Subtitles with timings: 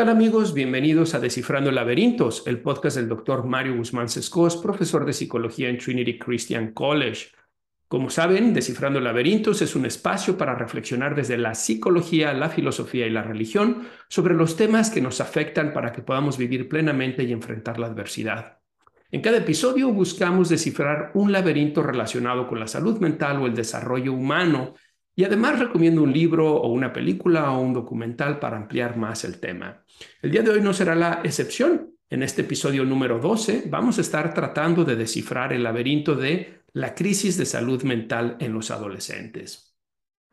[0.00, 0.54] tal amigos?
[0.54, 5.76] Bienvenidos a Descifrando Laberintos, el podcast del doctor Mario Guzmán Sescos, profesor de psicología en
[5.76, 7.26] Trinity Christian College.
[7.86, 13.10] Como saben, Descifrando Laberintos es un espacio para reflexionar desde la psicología, la filosofía y
[13.10, 17.78] la religión sobre los temas que nos afectan para que podamos vivir plenamente y enfrentar
[17.78, 18.56] la adversidad.
[19.10, 24.14] En cada episodio buscamos descifrar un laberinto relacionado con la salud mental o el desarrollo
[24.14, 24.72] humano
[25.20, 29.38] y además recomiendo un libro o una película o un documental para ampliar más el
[29.38, 29.84] tema.
[30.22, 31.94] El día de hoy no será la excepción.
[32.08, 36.94] En este episodio número 12 vamos a estar tratando de descifrar el laberinto de la
[36.94, 39.76] crisis de salud mental en los adolescentes.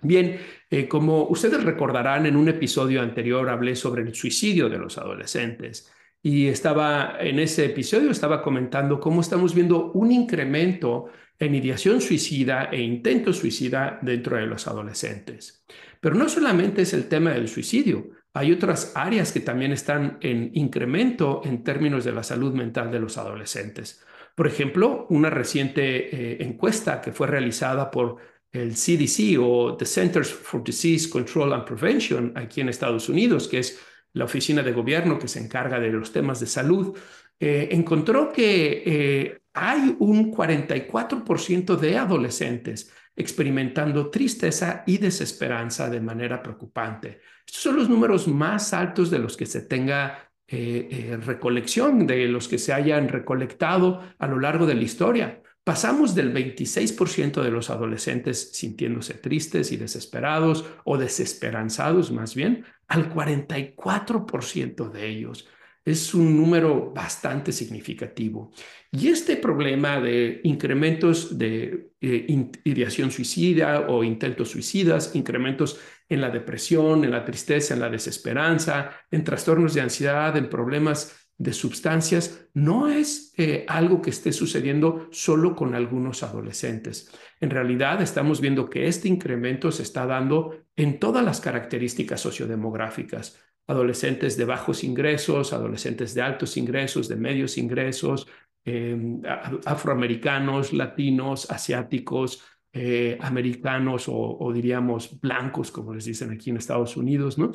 [0.02, 4.98] Bien, eh, como ustedes recordarán, en un episodio anterior hablé sobre el suicidio de los
[4.98, 11.08] adolescentes y estaba en ese episodio estaba comentando cómo estamos viendo un incremento
[11.40, 15.64] en ideación suicida e intento suicida dentro de los adolescentes.
[16.00, 20.52] Pero no solamente es el tema del suicidio, hay otras áreas que también están en
[20.54, 24.04] incremento en términos de la salud mental de los adolescentes.
[24.36, 28.18] Por ejemplo, una reciente eh, encuesta que fue realizada por
[28.52, 33.60] el CDC o the Centers for Disease Control and Prevention aquí en Estados Unidos, que
[33.60, 33.80] es
[34.14, 36.96] la oficina de gobierno que se encarga de los temas de salud,
[37.40, 46.44] eh, encontró que eh, hay un 44% de adolescentes experimentando tristeza y desesperanza de manera
[46.44, 47.22] preocupante.
[47.46, 52.28] Estos son los números más altos de los que se tenga eh, eh, recolección, de
[52.28, 55.42] los que se hayan recolectado a lo largo de la historia.
[55.64, 63.14] Pasamos del 26% de los adolescentes sintiéndose tristes y desesperados o desesperanzados más bien, al
[63.14, 65.48] 44% de ellos
[65.88, 68.52] es un número bastante significativo.
[68.92, 76.30] Y este problema de incrementos de eh, ideación suicida o intentos suicidas, incrementos en la
[76.30, 82.50] depresión, en la tristeza, en la desesperanza, en trastornos de ansiedad, en problemas de sustancias,
[82.54, 87.10] no es eh, algo que esté sucediendo solo con algunos adolescentes.
[87.40, 93.40] En realidad estamos viendo que este incremento se está dando en todas las características sociodemográficas
[93.68, 98.28] adolescentes de bajos ingresos, adolescentes de altos ingresos, de medios ingresos,
[98.64, 99.22] em,
[99.66, 107.38] afroamericanos, latinos, asiáticos, eh, americanos o, diríamos blancos, como les dicen aquí en Estados Unidos,
[107.38, 107.52] ¿no?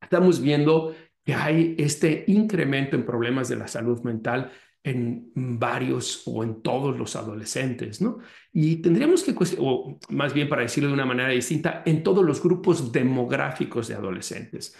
[0.00, 4.50] Estamos viendo que hay este incremento en problemas de la salud mental
[4.82, 8.18] en varios o en todos los adolescentes, ¿no?
[8.52, 12.42] Y tendríamos que, o más bien para decirlo de una manera distinta, en todos los
[12.42, 14.74] grupos demográficos de adolescentes.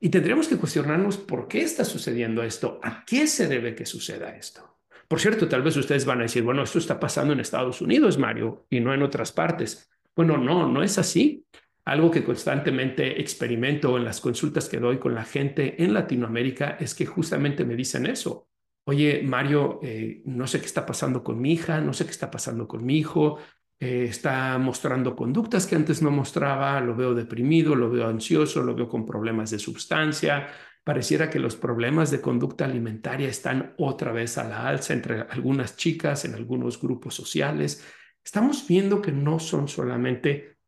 [0.00, 4.34] Y tendríamos que cuestionarnos por qué está sucediendo esto, a qué se debe que suceda
[4.34, 4.78] esto.
[5.06, 8.16] Por cierto, tal vez ustedes van a decir, bueno, esto está pasando en Estados Unidos,
[8.16, 9.90] Mario, y no en otras partes.
[10.16, 11.44] Bueno, no, no es así.
[11.84, 16.94] Algo que constantemente experimento en las consultas que doy con la gente en Latinoamérica es
[16.94, 18.48] que justamente me dicen eso.
[18.84, 22.30] Oye, Mario, eh, no sé qué está pasando con mi hija, no sé qué está
[22.30, 23.38] pasando con mi hijo,
[23.82, 28.74] eh, está mostrando conductas que antes no mostraba, lo veo deprimido, lo veo ansioso, lo
[28.74, 30.48] veo con problemas de sustancia.
[30.84, 35.76] Pareciera que los problemas de conducta alimentaria están otra vez a la alza entre algunas
[35.76, 37.82] chicas, en algunos grupos sociales.
[38.22, 40.58] Estamos viendo que no son solamente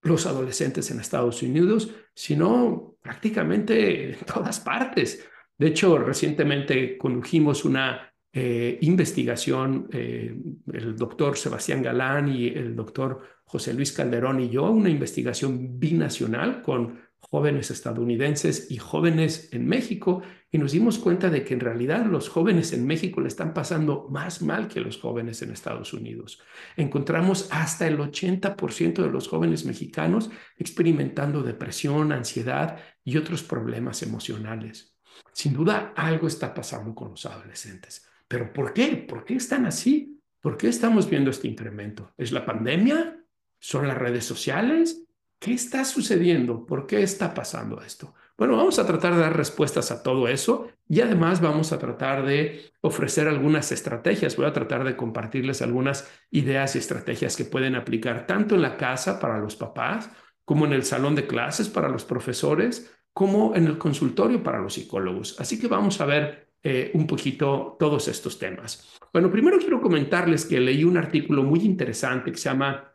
[0.00, 5.28] los adolescentes en Estados Unidos, sino prácticamente en todas partes.
[5.58, 10.34] De hecho, recientemente condujimos una eh, investigación, eh,
[10.72, 16.62] el doctor Sebastián Galán y el doctor José Luis Calderón y yo, una investigación binacional
[16.62, 22.04] con jóvenes estadounidenses y jóvenes en México, y nos dimos cuenta de que en realidad
[22.06, 26.40] los jóvenes en México le están pasando más mal que los jóvenes en Estados Unidos.
[26.76, 34.94] Encontramos hasta el 80% de los jóvenes mexicanos experimentando depresión, ansiedad y otros problemas emocionales.
[35.32, 38.06] Sin duda, algo está pasando con los adolescentes.
[38.32, 38.96] ¿Pero por qué?
[38.96, 40.18] ¿Por qué están así?
[40.40, 42.14] ¿Por qué estamos viendo este incremento?
[42.16, 43.22] ¿Es la pandemia?
[43.58, 45.04] ¿Son las redes sociales?
[45.38, 46.64] ¿Qué está sucediendo?
[46.64, 48.14] ¿Por qué está pasando esto?
[48.38, 52.24] Bueno, vamos a tratar de dar respuestas a todo eso y además vamos a tratar
[52.24, 54.34] de ofrecer algunas estrategias.
[54.34, 58.78] Voy a tratar de compartirles algunas ideas y estrategias que pueden aplicar tanto en la
[58.78, 60.08] casa para los papás,
[60.46, 64.72] como en el salón de clases para los profesores, como en el consultorio para los
[64.72, 65.38] psicólogos.
[65.38, 68.98] Así que vamos a ver eh, un poquito todos estos temas.
[69.12, 72.94] Bueno, primero quiero comentarles que leí un artículo muy interesante que se llama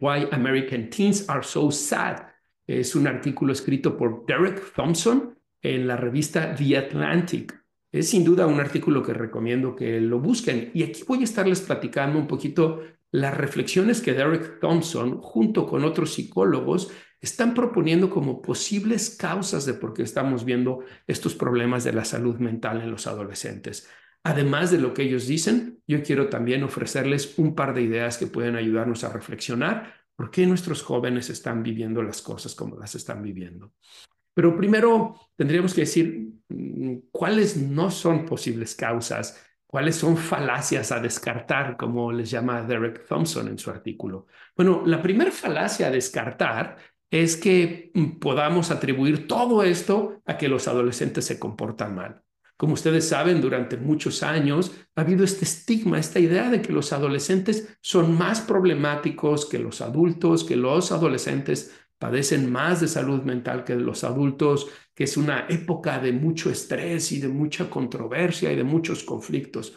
[0.00, 2.22] Why American Teens Are So Sad.
[2.66, 7.54] Es un artículo escrito por Derek Thompson en la revista The Atlantic.
[7.92, 10.70] Es sin duda un artículo que recomiendo que lo busquen.
[10.74, 12.80] Y aquí voy a estarles platicando un poquito
[13.14, 16.90] las reflexiones que Derek Thompson, junto con otros psicólogos,
[17.20, 22.38] están proponiendo como posibles causas de por qué estamos viendo estos problemas de la salud
[22.38, 23.88] mental en los adolescentes.
[24.24, 28.26] Además de lo que ellos dicen, yo quiero también ofrecerles un par de ideas que
[28.26, 33.22] pueden ayudarnos a reflexionar por qué nuestros jóvenes están viviendo las cosas como las están
[33.22, 33.74] viviendo.
[34.34, 39.40] Pero primero tendríamos que decir mm, cuáles no son posibles causas,
[39.74, 44.28] cuáles son falacias a descartar, como les llama Derek Thompson en su artículo.
[44.56, 46.76] Bueno, la primera falacia a descartar
[47.10, 52.22] es que mm, podamos atribuir todo esto a que los adolescentes se comportan mal.
[52.56, 56.92] Como ustedes saben, durante muchos años ha habido este estigma, esta idea de que los
[56.92, 63.64] adolescentes son más problemáticos que los adultos, que los adolescentes padecen más de salud mental
[63.64, 68.56] que los adultos, que es una época de mucho estrés y de mucha controversia y
[68.56, 69.76] de muchos conflictos.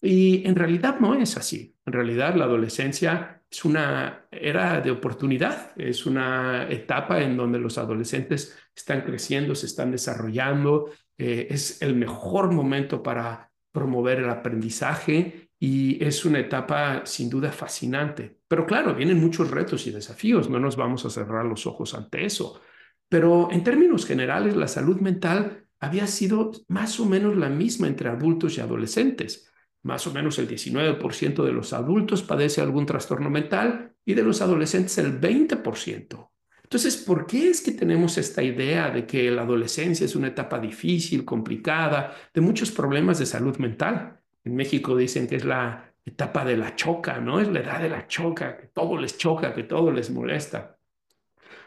[0.00, 1.74] Y en realidad no es así.
[1.86, 7.78] En realidad la adolescencia es una era de oportunidad, es una etapa en donde los
[7.78, 15.50] adolescentes están creciendo, se están desarrollando, eh, es el mejor momento para promover el aprendizaje
[15.58, 18.38] y es una etapa sin duda fascinante.
[18.46, 22.24] Pero claro, vienen muchos retos y desafíos, no nos vamos a cerrar los ojos ante
[22.24, 22.60] eso.
[23.14, 28.08] Pero en términos generales, la salud mental había sido más o menos la misma entre
[28.08, 29.48] adultos y adolescentes.
[29.84, 34.42] Más o menos el 19% de los adultos padece algún trastorno mental y de los
[34.42, 36.28] adolescentes el 20%.
[36.64, 40.58] Entonces, ¿por qué es que tenemos esta idea de que la adolescencia es una etapa
[40.58, 44.18] difícil, complicada, de muchos problemas de salud mental?
[44.42, 47.38] En México dicen que es la etapa de la choca, ¿no?
[47.38, 50.73] Es la edad de la choca, que todo les choca, que todo les molesta.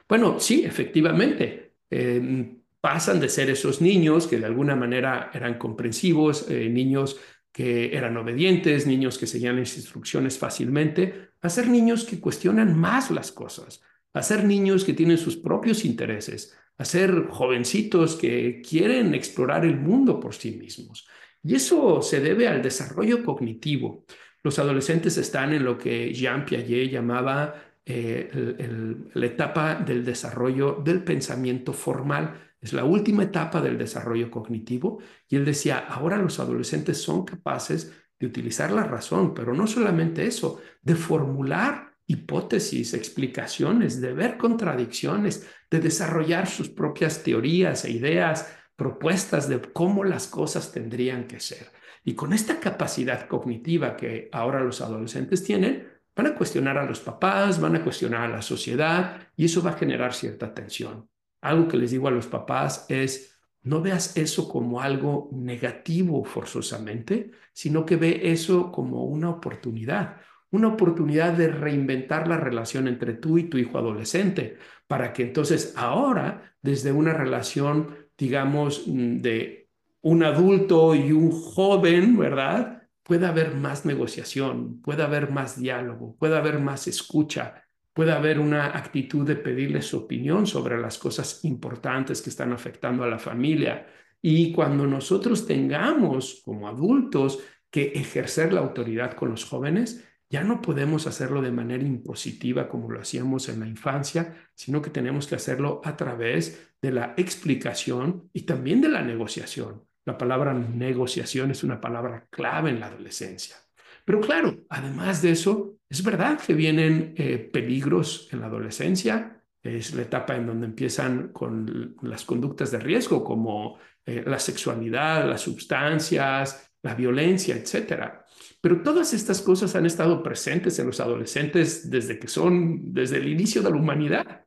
[0.07, 6.49] Bueno, sí, efectivamente, em, pasan de ser esos niños que de alguna manera eran comprensivos,
[6.49, 7.17] eh, niños
[7.51, 13.11] que eran obedientes, niños que seguían las instrucciones fácilmente, a ser niños que cuestionan más
[13.11, 13.81] las cosas,
[14.13, 19.77] a ser niños que tienen sus propios intereses, a ser jovencitos que quieren explorar el
[19.77, 21.07] mundo por sí mismos.
[21.43, 24.05] Y eso se debe al desarrollo cognitivo.
[24.43, 31.05] Los adolescentes están en lo que Jean Piaget llamaba eh, la etapa del desarrollo del
[31.05, 32.51] pensamiento formal.
[32.59, 34.99] Es la última etapa del desarrollo cognitivo.
[35.29, 40.25] Y él decía, ahora los adolescentes son capaces de utilizar la razón, pero no solamente
[40.25, 48.53] eso, de formular hipótesis, explicaciones, de ver contradicciones, de desarrollar sus propias teorías e ideas,
[48.75, 51.71] propuestas de cómo las cosas tendrían que ser.
[52.03, 55.87] Y con esta capacidad cognitiva que ahora los adolescentes tienen,
[56.17, 59.71] van a cuestionar a los papás, van a cuestionar a la sociedad y eso va
[59.71, 61.07] a generar cierta tensión.
[61.41, 67.31] Algo que les digo a los papás es, no veas eso como algo negativo forzosamente,
[67.53, 70.17] sino que ve eso como una oportunidad,
[70.49, 75.73] una oportunidad de reinventar la relación entre tú y tu hijo adolescente, para que entonces
[75.75, 79.69] ahora, desde una relación, digamos, de
[80.01, 82.76] un adulto y un joven, ¿verdad?
[83.07, 87.63] Puede haber más negociación, puede haber más diálogo, puede haber más escucha,
[87.93, 93.05] puede haber una actitud de pedirle su opinión sobre las cosas importantes que están afectando
[93.05, 93.87] a la familia.
[94.21, 97.39] Y cuando nosotros tengamos como adultos
[97.71, 102.91] que ejercer la autoridad con los jóvenes, ya no podemos hacerlo de manera impositiva como
[102.91, 108.29] lo hacíamos en la infancia, sino que tenemos que hacerlo a través de la explicación
[108.33, 109.87] y también de la negociación.
[110.07, 113.57] La palabra negociación es una palabra clave en la adolescencia.
[114.05, 119.43] Pero claro, además de eso, es verdad que vienen eh, peligros en la adolescencia.
[119.61, 125.27] Es la etapa en donde empiezan con las conductas de riesgo como eh, la sexualidad,
[125.27, 128.13] las sustancias, la violencia, etc.
[128.61, 133.27] Pero todas estas cosas han estado presentes en los adolescentes desde que son, desde el
[133.27, 134.45] inicio de la humanidad.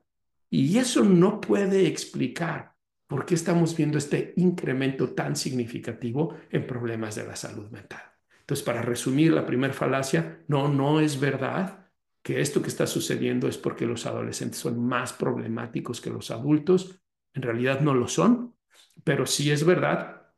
[0.49, 2.80] Y eso no puede explicar
[3.11, 8.03] ¿Por qué estamos viendo este incremento tan significativo en problemas de la salud mental?
[8.39, 11.89] Entonces, para resumir la primera falacia, no, no es verdad
[12.23, 17.03] que esto que está sucediendo es porque los adolescentes son más problemáticos que los adultos.
[17.35, 18.55] En realidad no lo son,
[19.03, 20.29] pero sí es verdad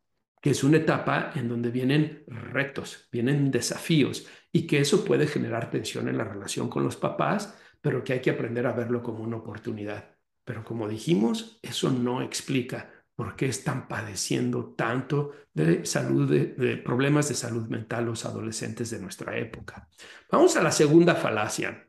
[0.41, 5.69] que es una etapa en donde vienen retos, vienen desafíos y que eso puede generar
[5.71, 9.23] tensión en la relación con los papás, pero que hay que aprender a verlo como
[9.23, 10.12] una oportunidad.
[10.53, 17.31] Pero como dijimos, eso no explica por qué están padeciendo tanto de salud, de, problemas
[17.31, 19.89] de salud mental los adolescentes de nuestra época.
[20.31, 21.87] Vamos a la segunda falacia.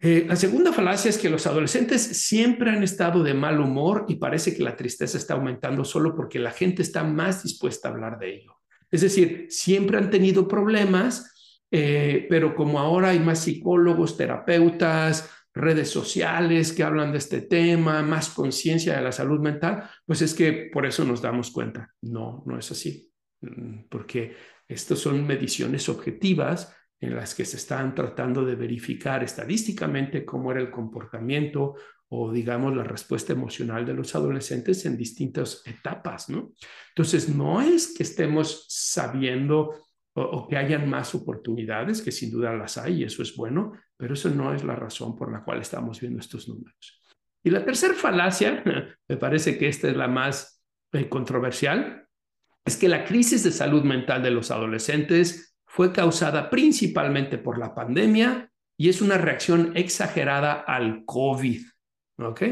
[0.00, 4.16] Eh, la segunda falacia es que los adolescentes siempre han estado de mal humor y
[4.16, 8.18] parece que la tristeza está aumentando solo porque la gente está más dispuesta a hablar
[8.18, 8.56] de ello.
[8.90, 15.90] Es decir, siempre han tenido problemas, eh, pero como ahora hay más psicólogos, terapeutas, redes
[15.90, 20.70] sociales que hablan de este tema, más conciencia de la salud mental, pues es que
[20.72, 21.92] por eso nos damos cuenta.
[22.02, 24.34] No, no es así, mm, porque
[24.66, 30.60] estas son mediciones objetivas en las que se están tratando de verificar estadísticamente cómo era
[30.60, 31.74] el comportamiento
[32.08, 36.52] o digamos la respuesta emocional de los adolescentes en distintas etapas, ¿no?
[36.88, 42.78] Entonces, no es que estemos sabiendo o, que hayan más oportunidades, que sin duda las
[42.78, 46.00] hay y eso es bueno, pero eso no es la razón por la cual estamos
[46.00, 47.00] viendo estos números.
[47.42, 48.62] Y la tercera falacia,
[49.08, 50.62] me parece que esta es la más
[50.92, 52.06] eh, controversial,
[52.64, 57.74] es que la crisis de salud mental de los adolescentes fue causada principalmente por la
[57.74, 61.62] pandemia y es una reacción exagerada al COVID.
[62.18, 62.42] ¿Ok?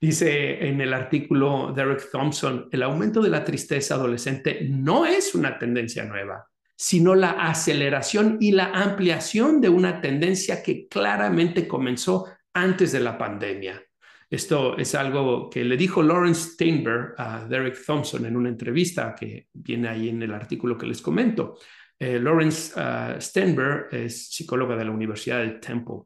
[0.00, 5.58] Dice en el artículo Derek Thompson, el aumento de la tristeza adolescente no es una
[5.58, 6.48] tendencia nueva
[6.84, 13.16] sino la aceleración y la ampliación de una tendencia que claramente comenzó antes de la
[13.16, 13.82] pandemia.
[14.28, 19.46] Esto es algo que le dijo Lawrence Steinberg a Derek Thompson en una entrevista que
[19.54, 21.56] viene ahí en el artículo que les comento.
[21.98, 26.02] Eh, Lawrence uh, Steinberg es psicóloga de la Universidad de Temple,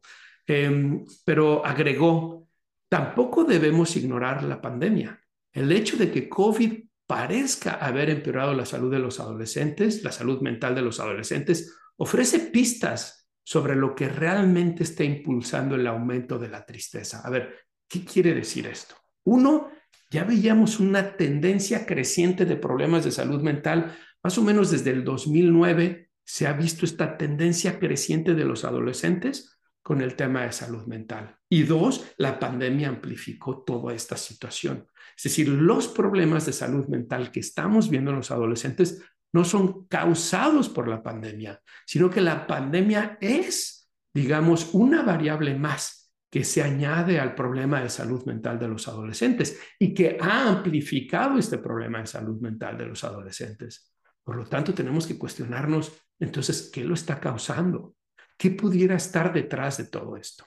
[0.47, 2.47] em, pero agregó,
[2.89, 5.21] tampoco debemos ignorar la pandemia.
[5.53, 10.43] El hecho de que COVID parezca haber empeorado la salud de los adolescentes, la salud
[10.43, 16.49] mental de los adolescentes, ofrece pistas sobre lo que realmente está impulsando el aumento de
[16.49, 17.23] la tristeza.
[17.25, 17.57] A ver,
[17.89, 18.95] ¿qué quiere decir esto?
[19.25, 19.71] Uno,
[20.11, 25.03] ya veíamos una tendencia creciente de problemas de salud mental, más o menos desde el
[25.03, 30.87] 2009 se ha visto esta tendencia creciente de los adolescentes con el tema de salud
[30.87, 31.39] mental.
[31.49, 34.87] Y dos, la pandemia amplificó toda esta situación.
[35.19, 39.89] Es decir, los problemas de salud mental que estamos viendo en los adolescentes no son
[39.89, 46.63] causados por la pandemia, sino que la pandemia es, digamos, una variable más que se
[46.63, 51.99] añade al problema de salud mental de los adolescentes y que ha amplificado este problema
[51.99, 53.93] de salud mental de los adolescentes.
[54.23, 57.95] Por lo tanto, tenemos que cuestionarnos entonces, ¿qué lo está causando?
[58.37, 60.45] ¿Qué pudiera estar detrás de todo esto?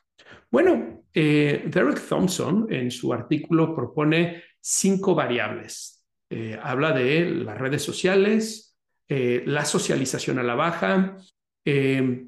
[0.50, 6.06] Bueno, eh, Derek Thompson en su artículo propone cinco variables.
[6.30, 8.77] Eh, habla de las redes sociales,
[9.10, 11.18] eh, la socialización a la baja,
[11.65, 12.27] eh,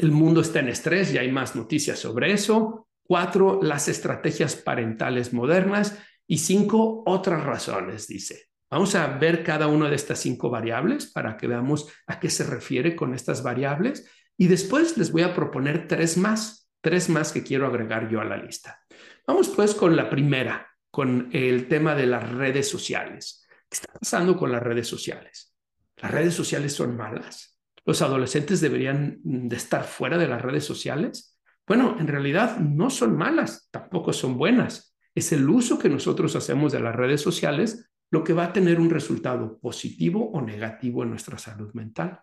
[0.00, 2.88] el mundo está en estrés y hay más noticias sobre eso.
[3.02, 5.98] Cuatro, las estrategias parentales modernas.
[6.26, 8.46] Y cinco, otras razones, dice.
[8.70, 12.44] Vamos a ver cada una de estas cinco variables para que veamos a qué se
[12.44, 14.08] refiere con estas variables.
[14.38, 18.24] Y después les voy a proponer tres más, tres más que quiero agregar yo a
[18.24, 18.80] la lista.
[19.26, 23.46] Vamos pues con la primera, con el tema de las redes sociales.
[23.68, 25.54] ¿Qué está pasando con las redes sociales?
[25.96, 27.58] ¿Las redes sociales son malas?
[27.84, 31.38] ¿Los adolescentes deberían de estar fuera de las redes sociales?
[31.66, 34.96] Bueno, en realidad no son malas, tampoco son buenas.
[35.14, 38.80] Es el uso que nosotros hacemos de las redes sociales lo que va a tener
[38.80, 42.20] un resultado positivo o negativo en nuestra salud mental.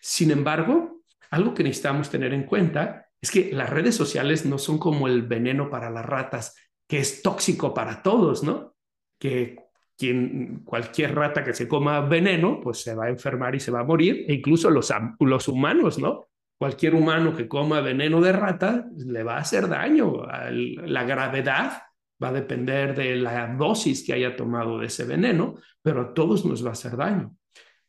[0.00, 4.78] Sin embargo, algo que necesitamos tener en cuenta es que las redes sociales no son
[4.78, 6.54] como el veneno para las ratas
[6.90, 8.74] que es tóxico para todos, ¿no?
[9.16, 9.56] Que
[9.96, 13.80] quien, cualquier rata que se coma veneno, pues se va a enfermar y se va
[13.80, 16.26] a morir, e incluso los, los humanos, ¿no?
[16.58, 20.24] Cualquier humano que coma veneno de rata le va a hacer daño.
[20.50, 21.80] La gravedad
[22.20, 26.44] va a depender de la dosis que haya tomado de ese veneno, pero a todos
[26.44, 27.36] nos va a hacer daño.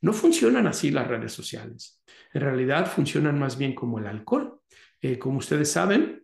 [0.01, 2.03] No funcionan así las redes sociales.
[2.33, 4.61] En realidad funcionan más bien como el alcohol.
[5.01, 6.23] Eh, como ustedes saben,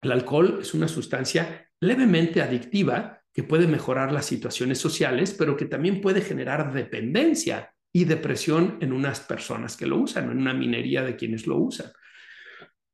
[0.00, 5.66] el alcohol es una sustancia levemente adictiva que puede mejorar las situaciones sociales, pero que
[5.66, 11.02] también puede generar dependencia y depresión en unas personas que lo usan, en una minería
[11.02, 11.90] de quienes lo usan.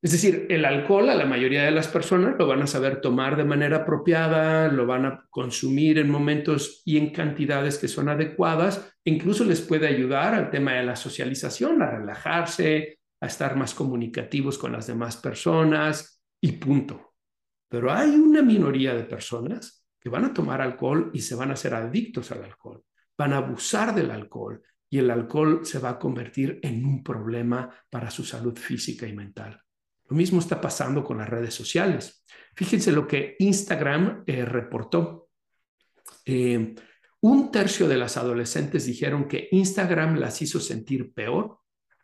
[0.03, 3.37] Es decir, el alcohol a la mayoría de las personas lo van a saber tomar
[3.37, 8.95] de manera apropiada, lo van a consumir en momentos y en cantidades que son adecuadas,
[9.05, 13.75] e incluso les puede ayudar al tema de la socialización, a relajarse, a estar más
[13.75, 17.10] comunicativos con las demás personas y punto.
[17.71, 21.55] Pero hay una minoría de personas que van a tomar alcohol y se van a
[21.55, 22.83] hacer adictos al alcohol,
[23.17, 24.61] van a abusar del alcohol
[24.91, 29.15] y el alcohol se va a convertir en un problema para su salud física y
[29.15, 29.62] mental.
[30.09, 32.25] Lo mismo está pasando con las redes sociales.
[32.57, 35.29] Fíjense lo que Instagram eh, reportó.
[36.25, 36.75] Eh,
[37.21, 41.61] un tercio de las adolescentes dijeron que Instagram las hizo sentir peor,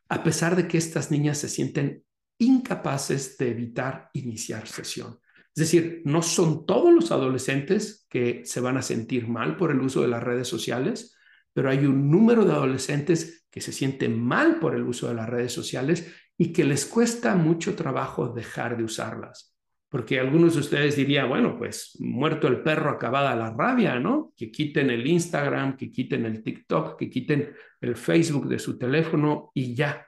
[0.09, 2.05] a pesar de que estas niñas se sienten
[2.39, 5.19] incapaces de evitar iniciar sesión.
[5.57, 9.81] Es decir, no son todos los adolescentes que se van a sentir mal por el
[9.81, 11.17] uso de las redes sociales,
[11.55, 15.29] pero hay un número de adolescentes que se sienten mal por el uso de las
[15.31, 19.57] redes sociales y que les cuesta mucho trabajo dejar de usarlas.
[19.89, 24.35] porque algunos de ustedes dirían, bueno, pues muerto el perro, acabada la rabia, ¿no?
[24.37, 29.53] Que quiten el Instagram, que quiten el TikTok, que quiten el Facebook de su teléfono
[29.55, 30.07] y ya.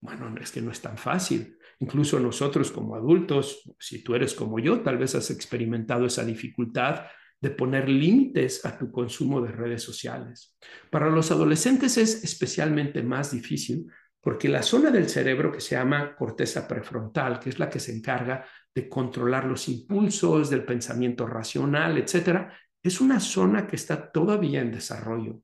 [0.00, 1.56] Bueno, es que no es tan fácil.
[1.82, 7.06] Incluso nosotros como adultos, si tú eres como yo, tal vez has experimentado esa dificultad
[7.40, 10.56] de poner límites a tu consumo de redes sociales.
[10.90, 13.88] Para los adolescentes es especialmente más difícil
[14.20, 17.92] porque la zona del cerebro que se llama corteza prefrontal, que es la que se
[17.92, 24.60] encarga de controlar los impulsos, del pensamiento racional, etcétera, es una zona que está todavía
[24.60, 25.40] en desarrollo.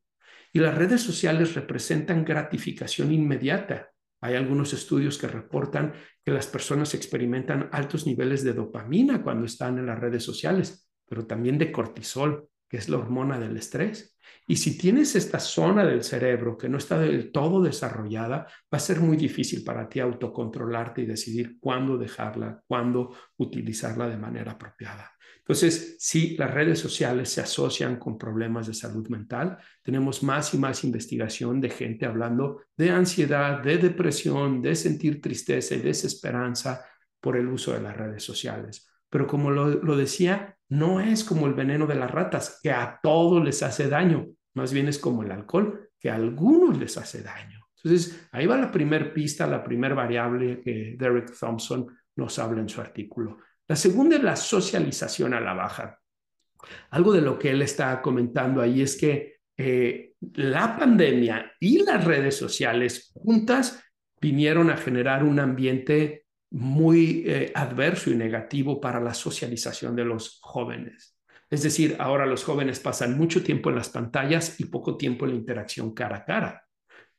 [0.52, 3.90] Y las redes sociales representan gratificación inmediata.
[4.21, 5.95] Hay algunos estudios que reportan
[6.25, 11.27] que las personas experimentan altos niveles de dopamina cuando están en las redes sociales, pero
[11.27, 14.17] también de cortisol, que es la hormona del estrés.
[14.47, 18.81] Y si tienes esta zona del cerebro que no está del todo desarrollada, va a
[18.81, 25.13] ser muy difícil para ti autocontrolarte y decidir cuándo dejarla, cuándo utilizarla de manera apropiada.
[25.49, 30.59] Entonces, si las redes sociales se asocian con problemas de salud mental, tenemos más y
[30.59, 36.85] más investigación de gente hablando de ansiedad, de depresión, de sentir tristeza y desesperanza
[37.19, 38.93] por el uso de las redes sociales.
[39.09, 43.43] Pero como lo, decía, no es como el veneno de las ratas, que a todos
[43.43, 47.59] les hace daño, más bien es como el alcohol, que a algunos les hace daño.
[47.83, 51.87] Entonces, ahí va la primera pista, la primera variable que Derek Thompson
[52.17, 53.38] nos habla en su artículo.
[53.69, 56.01] La segunda es la socialización a la baja.
[56.91, 62.05] Algo de lo que él está comentando ahí es que eh, la pandemia y las
[62.05, 63.83] redes sociales juntas
[64.21, 70.39] vinieron a generar un ambiente muy eh, adverso y negativo para la socialización de los
[70.41, 71.17] jóvenes.
[71.51, 75.33] Es decir, ahora los jóvenes pasan mucho tiempo en las pantallas y poco tiempo en
[75.33, 76.64] la interacción cara a cara.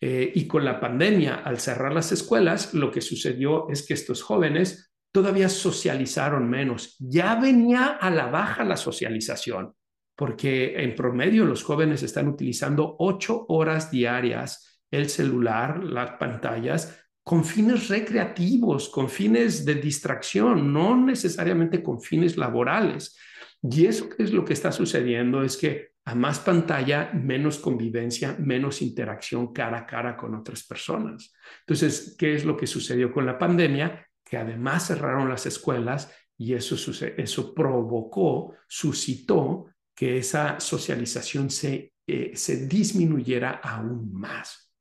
[0.01, 4.21] Eh, y con la pandemia, al cerrar las escuelas, lo que sucedió es que estos
[4.21, 6.95] jóvenes todavía socializaron menos.
[6.99, 9.73] Ya venía a la baja la socialización,
[10.15, 17.45] porque en promedio los jóvenes están utilizando ocho horas diarias el celular, las pantallas, con
[17.45, 23.17] fines recreativos, con fines de distracción, no necesariamente con fines laborales.
[23.61, 28.81] Y eso es lo que está sucediendo es que a más pantalla, menos convivencia, menos
[28.81, 31.31] interacción cara a cara con otras personas.
[31.59, 34.08] Entonces, ¿qué es lo que sucedió con la pandemia?
[34.29, 36.75] Que además cerraron las escuelas y eso,
[37.17, 39.65] eso provocó, suscitó
[39.95, 44.71] que esa socialización se, eh, se disminuyera aún más.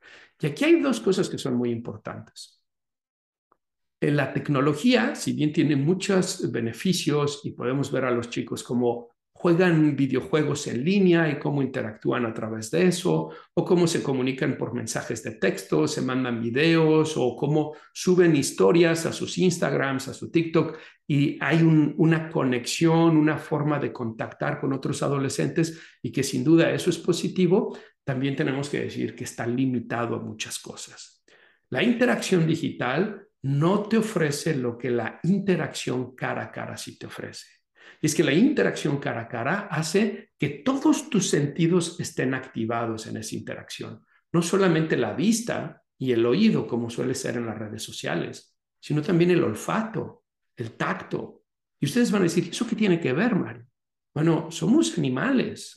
[0.40, 2.62] Y aquí hay dos cosas que son muy importantes.
[4.00, 9.94] La tecnología, si bien tiene muchos beneficios y podemos ver a los chicos cómo juegan
[9.94, 14.74] videojuegos en línea y cómo interactúan a través de eso, o cómo se comunican por
[14.74, 20.32] mensajes de texto, se mandan videos, o cómo suben historias a sus Instagrams, a su
[20.32, 26.42] TikTok, y hay una conexión, una forma de contactar con otros adolescentes, y que sin
[26.42, 31.24] duda eso es positivo, también tenemos que decir que está limitado a muchas cosas.
[31.70, 37.06] La interacción digital no te ofrece lo que la interacción cara a cara sí te
[37.06, 37.57] ofrece.
[38.00, 43.06] Y es que la interacción cara a cara hace que todos tus sentidos estén activados
[43.06, 44.00] en esa interacción.
[44.32, 49.02] No solamente la vista y el oído, como suele ser en las redes sociales, sino
[49.02, 50.24] también el olfato,
[50.56, 51.44] el tacto.
[51.80, 53.66] Y ustedes van a decir, ¿eso qué tiene que ver, Mario?
[54.14, 55.74] Bueno, somos animales,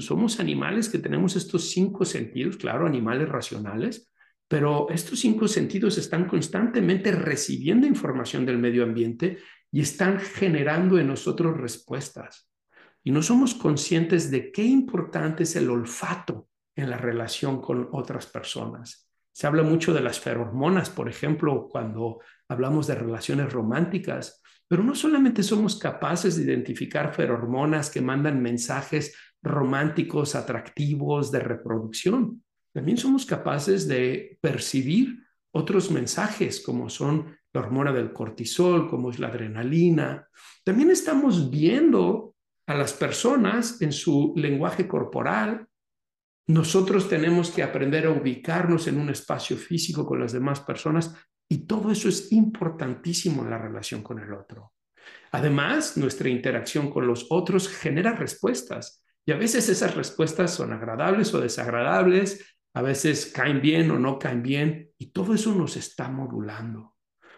[0.00, 4.12] somos animales que tenemos estos cinco sentidos, claro, animales racionales,
[4.46, 9.38] pero estos cinco sentidos están constantemente recibiendo información del medio ambiente
[9.74, 12.48] y están generando en nosotros respuestas.
[13.02, 18.26] Y no somos conscientes de qué importante es el olfato en la relación con otras
[18.26, 19.10] personas.
[19.32, 24.40] Se habla mucho de las feromonas, por ejemplo, cuando hablamos de relaciones románticas.
[24.68, 32.44] Pero no solamente somos capaces de identificar ferormonas que mandan mensajes románticos, atractivos, de reproducción,
[32.72, 35.23] también somos capaces de percibir
[35.54, 40.28] otros mensajes como son la hormona del cortisol, como es la adrenalina.
[40.64, 42.34] También estamos viendo
[42.66, 45.66] a las personas en su lenguaje corporal.
[46.48, 51.14] Nosotros tenemos que aprender a ubicarnos en un espacio físico con las demás personas
[51.48, 54.72] y todo eso es importantísimo en la relación con el otro.
[55.30, 61.32] Además, nuestra interacción con los otros genera respuestas y a veces esas respuestas son agradables
[61.32, 66.08] o desagradables, a veces caen bien o no caen bien y todo eso nos está
[66.08, 66.94] modulando.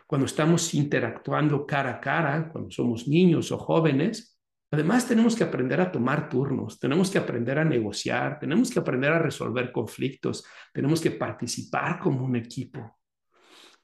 [0.06, 4.38] Cuando estamos interactuando cara a cara, cuando somos niños o jóvenes,
[4.70, 9.12] además tenemos que aprender a tomar turnos, tenemos que aprender a negociar, tenemos que aprender
[9.12, 12.96] a resolver conflictos, tenemos que participar como un equipo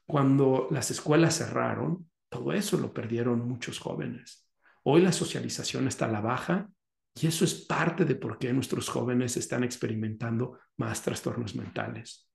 [0.07, 4.47] cuando las escuelas cerraron, todo eso lo perdieron muchos jóvenes.
[4.85, 6.69] Hoy la socialización está a la baja
[7.15, 12.29] y eso es parte de por qué nuestros jóvenes están experimentando más trastornos mentales.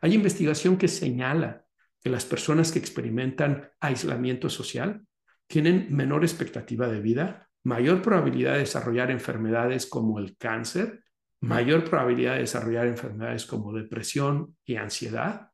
[0.00, 1.64] Hay investigación que señala
[2.02, 5.06] que las personas que experimentan aislamiento social
[5.46, 11.02] tienen menor expectativa de vida, mayor probabilidad de desarrollar enfermedades como el cáncer,
[11.40, 15.50] mayor probabilidad de desarrollar enfermedades como depresión y ansiedad,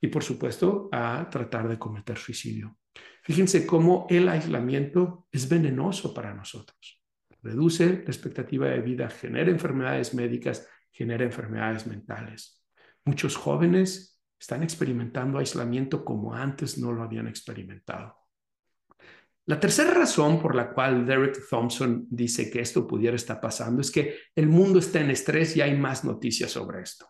[0.00, 2.78] y por supuesto a tratar de cometer suicidio.
[3.22, 7.02] Fíjense cómo el aislamiento es venenoso para nosotros.
[7.42, 12.65] Reduce la expectativa de vida, genera enfermedades médicas, genera enfermedades mentales.
[13.06, 18.16] Muchos jóvenes están experimentando aislamiento como antes no lo habían experimentado.
[19.46, 23.92] La tercera razón por la cual Derek Thompson dice que esto pudiera estar pasando es
[23.92, 27.06] que el mundo está en estrés y hay más noticias sobre esto.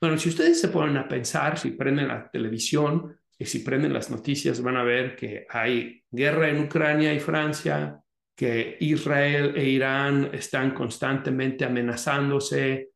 [0.00, 4.08] Bueno, si ustedes se ponen a pensar, si prenden la televisión y si prenden las
[4.08, 8.00] noticias, van a ver que hay guerra en Ucrania y Francia,
[8.36, 12.89] que Israel e Irán están constantemente amenazándose,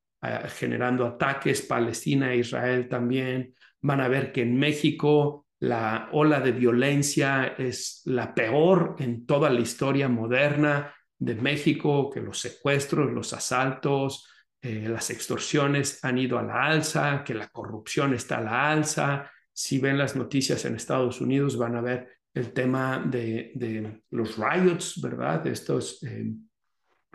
[0.48, 3.54] generando ataques, Palestina e Israel también.
[3.80, 9.50] Van a ver que en México la ola de violencia es la peor en toda
[9.50, 14.28] la historia moderna de México, que los secuestros, los asaltos,
[14.60, 19.30] eh, las extorsiones han ido a la alza, que la corrupción está a la alza.
[19.52, 25.00] Si ven las noticias en Estados Unidos, van a ver el tema de, los riots,
[25.00, 25.42] ¿verdad?
[25.42, 26.32] De estos, eh,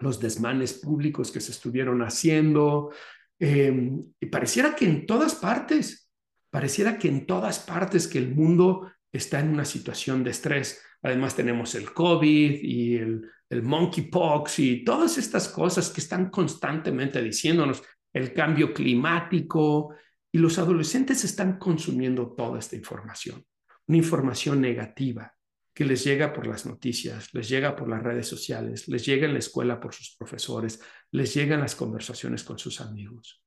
[0.02, 2.92] los desmanes públicos que se estuvieron haciendo.
[3.40, 6.10] Eh, y pareciera que en todas partes
[6.50, 10.82] Pareciera que en todas partes que el mundo está en una situación de estrés.
[11.02, 17.22] Además tenemos el COVID y el, el monkeypox y todas estas cosas que están constantemente
[17.22, 17.84] diciéndonos
[18.14, 19.96] el cambio climático
[20.32, 23.46] y los adolescentes están consumiendo toda esta información,
[23.88, 25.32] una información negativa
[25.80, 29.34] que les llega por las noticias, les llega por las redes sociales, les llega en
[29.34, 33.42] la escuela por sus profesores, les llega en las conversaciones con sus amigos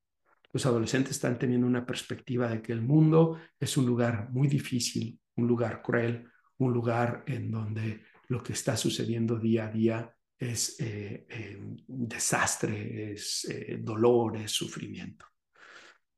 [0.53, 5.19] los adolescentes están teniendo una perspectiva de que el mundo es un lugar muy difícil,
[5.35, 10.79] un lugar cruel, un lugar en donde lo que está sucediendo día a día es
[10.79, 15.25] eh, eh, desastre, es eh, dolor, es sufrimiento.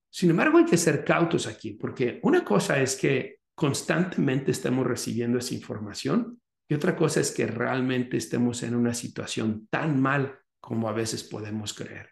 [0.09, 5.39] Sin embargo, hay que ser cautos aquí, porque una cosa es que constantemente estemos recibiendo
[5.39, 10.89] esa información y otra cosa es que realmente estemos en una situación tan mal como
[10.89, 12.09] a veces podemos creer.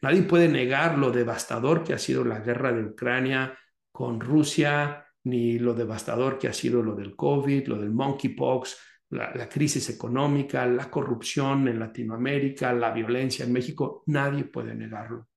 [0.00, 3.58] Nadie puede negar lo devastador que ha sido la guerra de Ucrania
[3.92, 8.78] con Rusia, ni lo devastador que ha sido lo del COVID, lo del monkeypox,
[9.10, 14.04] la, la crisis económica, la corrupción en Latinoamérica, la violencia en México.
[14.06, 15.28] Nadie puede negarlo.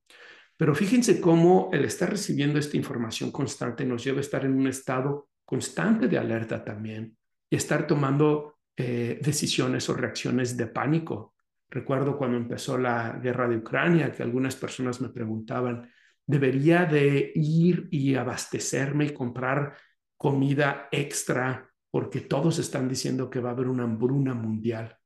[0.56, 4.68] Pero fíjense cómo el estar recibiendo esta información constante nos lleva a estar en un
[4.68, 7.18] estado constante de alerta también
[7.50, 11.32] y estar tomando eh, decisiones o reacciones de pánico
[11.72, 15.90] Recuerdo cuando empezó la guerra de Ucrania que algunas personas me preguntaban,
[16.28, 19.78] ¿debería de ir y abastecerme y comprar
[20.18, 24.98] comida extra porque todos están diciendo que va a haber una hambruna mundial?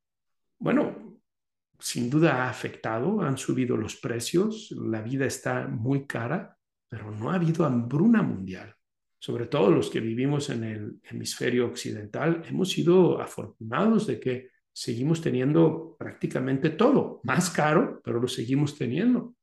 [0.58, 1.20] Bueno,
[1.78, 7.30] sin duda ha afectado, han subido los precios, la vida está muy cara, pero no
[7.30, 8.75] ha habido hambruna mundial.
[9.26, 15.20] Sobre todo los que vivimos en el hemisferio occidental, hemos sido afortunados de que seguimos
[15.20, 19.34] teniendo prácticamente todo, más caro, pero lo seguimos teniendo.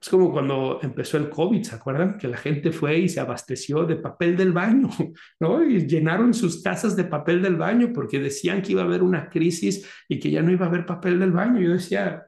[0.00, 2.16] Es como cuando empezó el COVID, ¿se acuerdan?
[2.16, 4.88] Que la gente fue y se abasteció de papel del baño,
[5.40, 5.68] ¿no?
[5.68, 9.28] Y llenaron sus casas de papel del baño porque decían que iba a haber una
[9.28, 11.60] crisis y que ya no iba a haber papel del baño.
[11.60, 12.27] Yo decía,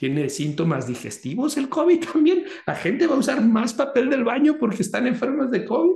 [0.00, 2.44] ¿tiene síntomas digestivos el COVID también?
[2.66, 5.92] La gente va a usar más papel del baño porque están enfermas de COVID.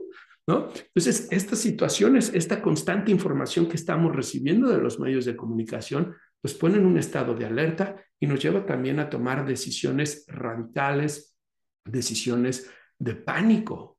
[0.46, 6.52] Entonces, estas situaciones, esta constante información que estamos recibiendo de los medios de comunicación, pues
[6.52, 11.34] pone en un estado de alerta y nos lleva también a tomar decisiones radicales,
[11.82, 13.96] decisiones de pánico.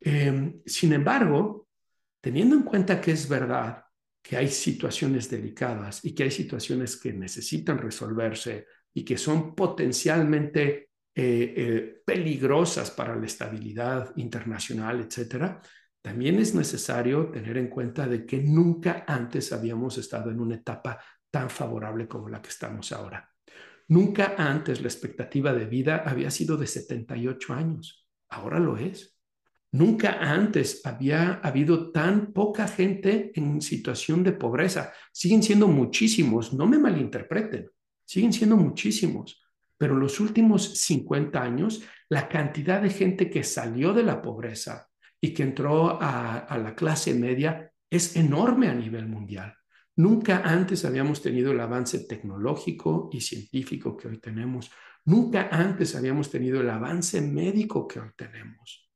[0.00, 1.68] Em, sin embargo,
[2.22, 3.84] teniendo en cuenta que es verdad
[4.22, 10.90] que hay situaciones delicadas y que hay situaciones que necesitan resolverse y que son potencialmente
[11.14, 15.60] eh, eh, peligrosas para la estabilidad internacional, etcétera,
[16.00, 20.98] también es necesario tener en cuenta de que nunca antes habíamos estado en una etapa
[21.30, 23.30] tan favorable como la que estamos ahora.
[23.88, 29.16] Nunca antes la expectativa de vida había sido de 78 años, ahora lo es.
[29.72, 34.92] Nunca antes había habido tan poca gente en situación de pobreza.
[35.12, 37.70] Siguen siendo muchísimos, no me malinterpreten,
[38.12, 39.42] siguen siendo muchísimos
[39.82, 44.88] pero en los últimos 50 años, la cantidad de gente que salió de la pobreza
[45.20, 49.52] y que entró a, a la clase media es enorme a nivel mundial.
[49.96, 54.70] Nunca antes habíamos tenido el avance tecnológico y científico que hoy tenemos.
[55.06, 58.88] Nunca antes habíamos tenido el avance médico que hoy tenemos.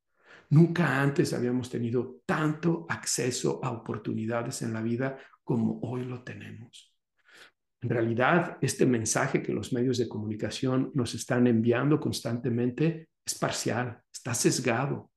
[0.50, 6.96] Nunca antes habíamos tenido tanto acceso a oportunidades en la vida como hoy lo tenemos.
[7.87, 14.03] En realidad, este mensaje que los medios de comunicación nos están enviando constantemente es parcial,
[14.12, 15.12] está sesgado.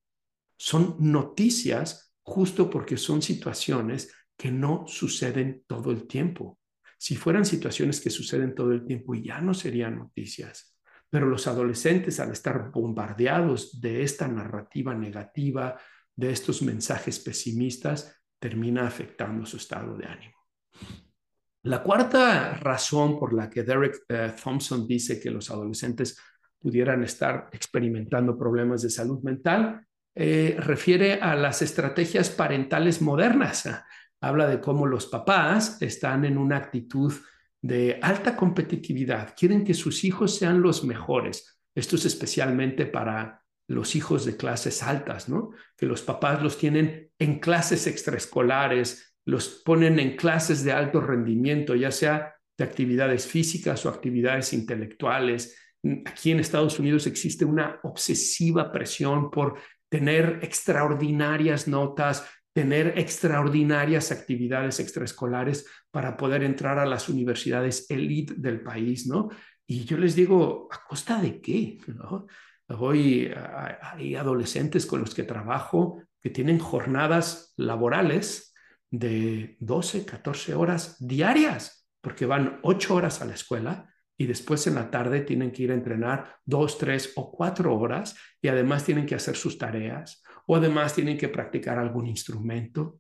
[0.55, 6.60] Son noticias justo porque son situaciones que no suceden todo el tiempo.
[6.99, 10.77] Si fueran situaciones que suceden todo el tiempo, ya no serían noticias.
[11.10, 15.75] Pero los adolescentes, al estar bombardeados de esta narrativa negativa,
[16.15, 20.36] de estos mensajes pesimistas, termina afectando su estado de ánimo.
[21.63, 26.17] La cuarta razón por la que Derek eh, Thompson dice que los adolescentes
[26.58, 33.69] pudieran estar experimentando problemas de salud mental eh, refiere a las estrategias parentales modernas.
[34.22, 37.13] Habla de cómo los papás están en una actitud
[37.62, 41.62] de alta competitividad, quieren que sus hijos sean los mejores.
[41.76, 45.52] Esto es especialmente para los hijos de clases altas, ¿no?
[45.78, 51.76] Que los papás los tienen en clases extraescolares, los ponen en clases de alto rendimiento,
[51.76, 55.56] ya sea de actividades físicas o actividades intelectuales.
[56.06, 64.80] Aquí en Estados Unidos existe una obsesiva presión por tener extraordinarias notas, tener extraordinarias actividades
[64.80, 69.30] extraescolares para poder entrar a las universidades elite del país, ¿no?
[69.68, 71.78] Y yo les digo, ¿a costa de qué?
[71.88, 72.26] ¿No?
[72.70, 73.32] Hoy
[73.82, 78.48] hay adolescentes con los que trabajo que tienen jornadas laborales
[78.91, 84.75] de 12, 14 horas diarias, porque van 8 horas a la escuela y después en
[84.75, 89.06] la tarde tienen que ir a entrenar 2, 3 o 4 horas y además tienen
[89.06, 92.99] que hacer sus tareas o además tienen que practicar algún instrumento.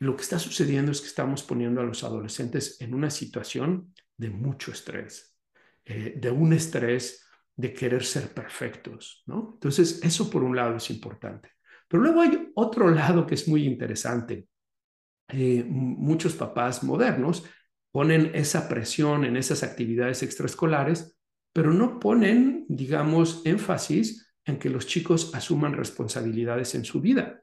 [0.00, 4.30] Lo que está sucediendo es que estamos poniendo a los adolescentes en una situación de
[4.30, 5.38] mucho estrés,
[5.84, 9.52] eh, de un estrés de querer ser perfectos, ¿no?
[9.54, 11.50] Entonces, eso por un lado es importante.
[11.88, 14.48] Pero luego hay otro lado que es muy interesante.
[15.28, 17.44] Eh, muchos papás modernos
[17.92, 21.16] ponen esa presión en esas actividades extraescolares,
[21.52, 27.42] pero no ponen, digamos, énfasis en que los chicos asuman responsabilidades en su vida.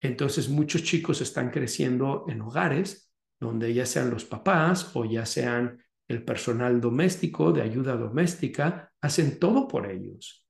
[0.00, 5.82] Entonces, muchos chicos están creciendo en hogares donde ya sean los papás o ya sean
[6.08, 10.46] el personal doméstico, de ayuda doméstica, hacen todo por ellos.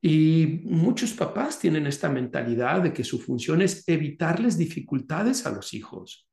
[0.00, 5.74] Y muchos papás tienen esta mentalidad de que su función es evitarles dificultades a los
[5.74, 6.28] hijos.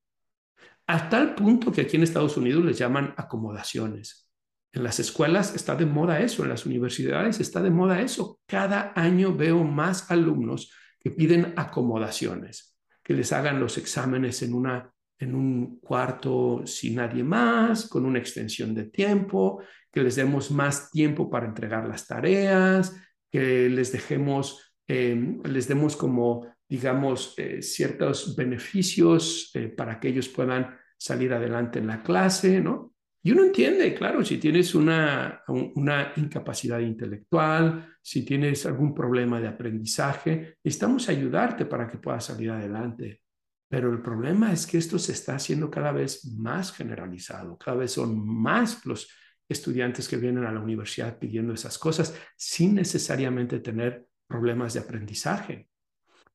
[0.88, 4.30] A tal punto que aquí en Estados Unidos les llaman acomodaciones.
[4.72, 8.40] En las escuelas está de moda eso, en las universidades está de moda eso.
[8.46, 14.92] Cada año veo más alumnos que piden acomodaciones, que les hagan los exámenes en una
[15.18, 20.92] en un cuarto sin nadie más, con una extensión de tiempo, que les demos más
[20.92, 22.94] tiempo para entregar las tareas,
[23.36, 30.30] que les dejemos, em, les demos como, digamos, eh, ciertos beneficios eh, para que ellos
[30.30, 32.94] puedan salir adelante en la clase, ¿no?
[33.22, 39.50] Y uno entiende, claro, si tienes una, una incapacidad intelectual, si tienes algún problema de
[39.50, 43.20] aprendizaje, necesitamos ayudarte para que puedas salir adelante.
[43.68, 47.92] Pero el problema es que esto se está haciendo cada vez más generalizado, cada vez
[47.92, 49.10] son más los
[49.48, 55.68] estudiantes que vienen a la universidad pidiendo esas cosas sin necesariamente tener problemas de aprendizaje.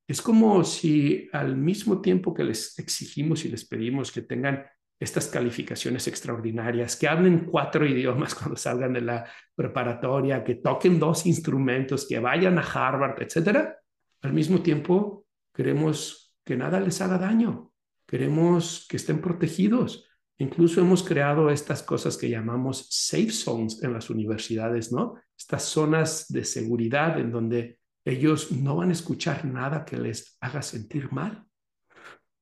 [0.07, 4.67] Es como si al mismo tiempo que les exigimos y les pedimos que tengan
[4.99, 11.27] estas calificaciones extraordinarias, que hablen cuatro idiomas cuando salgan de la preparatoria, que toquen dos
[11.27, 13.79] instrumentos, que vayan a Harvard, etcétera,
[14.23, 17.73] al mismo tiempo queremos que nada les haga daño.
[18.07, 20.10] Queremos que estén protegidos.
[20.41, 25.17] Incluso hemos creado estas cosas que llamamos safe zones en las universidades, ¿no?
[25.37, 30.63] Estas zonas de seguridad en donde ellos no van a escuchar nada que les haga
[30.63, 31.45] sentir mal.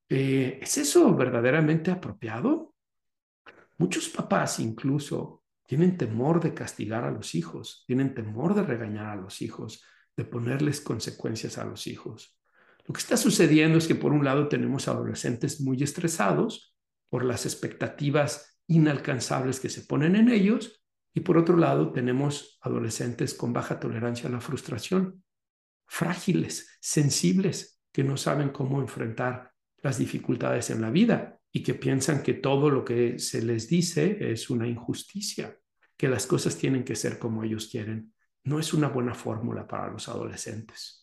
[0.09, 2.73] Eh, ¿Es eso verdaderamente apropiado?
[3.79, 9.17] Muchos papás incluso tienen temor de castigar a los hijos, tienen temor de regañar a
[9.17, 9.83] los hijos,
[10.17, 12.39] de ponerles consecuencias a los hijos.
[12.87, 16.78] Lo que está sucediendo es que por un lado tenemos adolescentes muy estresados
[17.09, 20.83] por las expectativas inalcanzables que se ponen en ellos
[21.15, 25.25] y por otro lado tenemos adolescentes con baja tolerancia a la frustración,
[25.87, 32.23] frágiles, sensibles, que no saben cómo enfrentar las dificultades en la vida y que piensan
[32.23, 35.59] que todo lo que se les dice es una injusticia,
[35.97, 38.13] que las cosas tienen que ser como ellos quieren.
[38.45, 40.98] No es una buena fórmula para los adolescentes.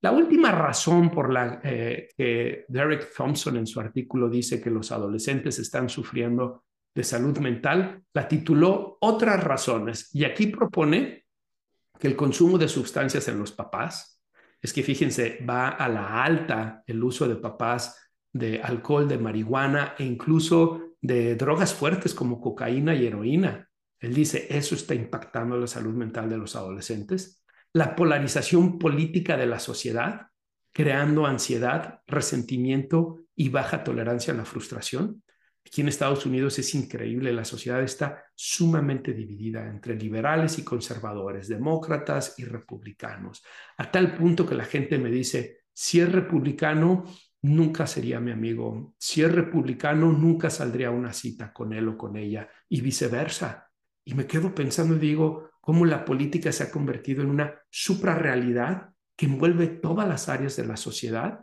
[0.00, 4.92] La última razón por la eh, que Derek Thompson en su artículo dice que los
[4.92, 11.26] adolescentes están sufriendo de salud mental, la tituló Otras razones y aquí propone
[11.98, 14.22] que el consumo de sustancias en los papás,
[14.60, 17.96] es que fíjense, va a la alta el uso de papás
[18.32, 23.68] de alcohol, de marihuana e incluso de drogas fuertes como cocaína y heroína.
[23.98, 29.46] Él dice, eso está impactando la salud mental de los adolescentes la polarización política de
[29.46, 30.28] la sociedad,
[30.72, 35.22] creando ansiedad, resentimiento y baja tolerancia a la frustración.
[35.66, 41.46] Aquí en Estados Unidos es increíble, la sociedad está sumamente dividida entre liberales y conservadores,
[41.48, 43.44] demócratas y republicanos,
[43.76, 47.04] a tal punto que la gente me dice, si es republicano,
[47.42, 51.98] nunca sería mi amigo, si es republicano, nunca saldría a una cita con él o
[51.98, 53.70] con ella, y viceversa.
[54.04, 58.88] Y me quedo pensando y digo, cómo la política se ha convertido en una suprarrealidad
[59.14, 61.40] que envuelve todas las áreas de la sociedad,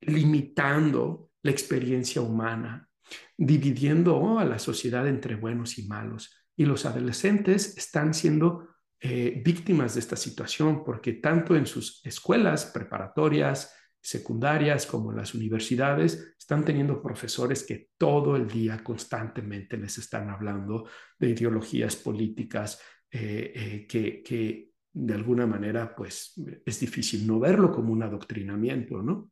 [0.00, 2.88] limitando la experiencia humana,
[3.36, 6.34] dividiendo a la sociedad entre buenos y malos.
[6.56, 8.66] Y los adolescentes están siendo
[8.98, 15.34] eh, víctimas de esta situación porque tanto en sus escuelas preparatorias, secundarias como en las
[15.34, 22.80] universidades están teniendo profesores que todo el día constantemente les están hablando de ideologías políticas,
[23.10, 26.32] eh, eh, que, de alguna manera pues
[26.64, 29.30] es difícil no verlo como un adoctrinamiento, ¿no?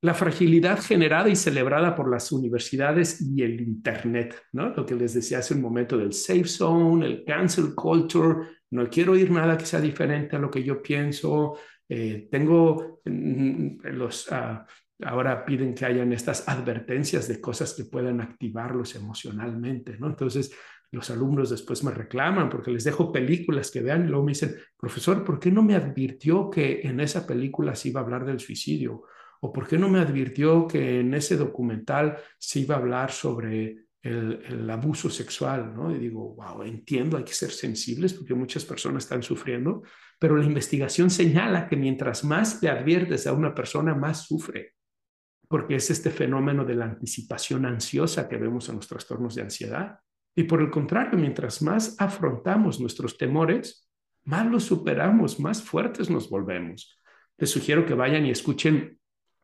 [0.00, 4.70] La fragilidad generada y celebrada por las universidades y el Internet, ¿no?
[4.70, 9.12] Lo que les decía hace un momento del safe zone, el cancel culture, no quiero
[9.12, 14.26] oír nada que sea diferente a lo que yo pienso, eh, tengo mm, los...
[14.28, 14.64] Uh,
[15.04, 20.06] ahora piden que hayan estas advertencias de cosas que puedan activarlos emocionalmente, ¿no?
[20.06, 20.52] Entonces,
[20.92, 24.54] los alumnos después me reclaman porque les dejo películas que vean y luego me dicen,
[24.76, 28.38] profesor, ¿por qué no me advirtió que en esa película se iba a hablar del
[28.38, 29.04] suicidio?
[29.40, 33.86] ¿O por qué no me advirtió que en ese documental se iba a hablar sobre
[34.02, 35.74] el, abuso sexual?
[35.74, 35.94] ¿no?
[35.94, 39.82] Y digo, wow, entiendo, hay que ser sensibles porque muchas personas están sufriendo,
[40.18, 44.74] pero la investigación señala que mientras más le adviertes a una persona, más sufre
[45.52, 49.98] porque es este fenómeno de la anticipación ansiosa que vemos en los trastornos de ansiedad.
[50.34, 53.88] Y por el contrario, mientras más afrontamos nuestros temores,
[54.24, 56.98] más los superamos, más fuertes nos volvemos.
[57.36, 58.98] Les sugiero que vayan y escuchen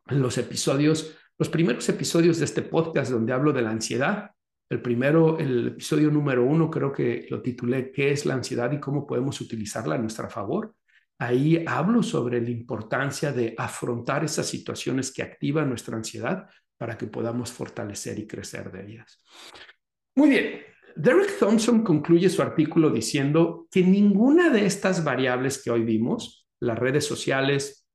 [0.07, 4.31] los episodios, los primeros episodios de este podcast donde hablo de la ansiedad.
[4.69, 8.79] El primero, el episodio número uno, creo que lo titulé ¿Qué es la ansiedad y
[8.79, 10.75] cómo podemos utilizarla a nuestro favor?
[11.19, 16.47] Ahí hablo sobre la importancia de afrontar esas situaciones que activan nuestra ansiedad
[16.77, 19.21] para que podamos fortalecer y crecer de ellas.
[20.15, 20.61] Muy bien,
[21.01, 26.77] Derek Thompson concluye su artículo diciendo que ninguna de estas variables que hoy vimos, las
[26.77, 27.87] redes sociales,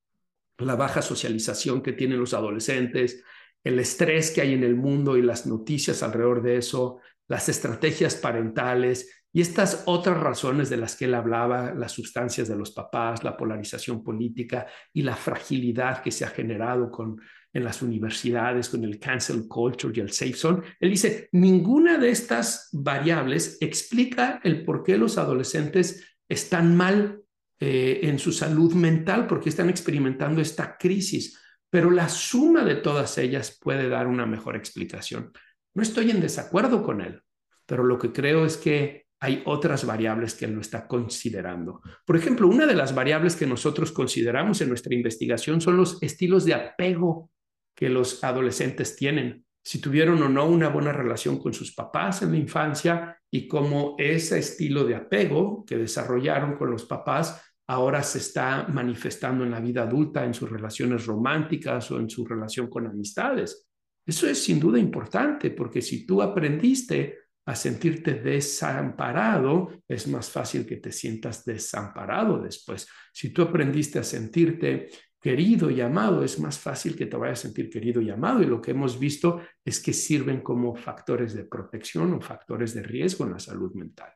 [0.57, 3.23] la baja socialización que tienen los adolescentes,
[3.63, 8.15] el estrés que hay en el mundo y las noticias alrededor de eso, las estrategias
[8.15, 13.23] parentales y estas otras razones de las que él hablaba, las sustancias de los papás,
[13.23, 17.21] la polarización política y la fragilidad que se ha generado con
[17.55, 20.63] en las universidades con el cancel culture y el safe zone.
[20.81, 27.23] Él dice, ninguna de estas variables explica el por qué los adolescentes están mal
[27.61, 31.41] eh, en su salud mental, porque están experimentando esta crisis,
[31.71, 35.33] pero la suma de todas ellas puede dar una mejor explicación.
[35.75, 37.23] No estoy en desacuerdo con él,
[37.67, 41.81] pero lo que creo es que hay otras variables que él no está considerando.
[42.05, 46.45] Por ejemplo, una de las variables que nosotros consideramos en nuestra investigación son los estilos
[46.45, 47.31] de apego
[47.75, 52.33] que los adolescentes tienen, si tuvieron o no una buena relación con sus papás en
[52.33, 58.19] la infancia y cómo ese estilo de apego que desarrollaron con los papás ahora se
[58.19, 62.87] está manifestando en la vida adulta, en sus relaciones románticas o en su relación con
[62.87, 63.67] amistades.
[64.05, 70.67] Eso es sin duda importante porque si tú aprendiste a sentirte desamparado, es más fácil
[70.67, 72.87] que te sientas desamparado después.
[73.13, 74.89] Si tú aprendiste a sentirte
[75.25, 78.43] querido y amado, es más fácil que te vayas a sentir querido y amado.
[78.43, 82.83] Y lo que hemos visto es que sirven como factores de protección o factores de
[82.83, 84.13] riesgo en la salud mental.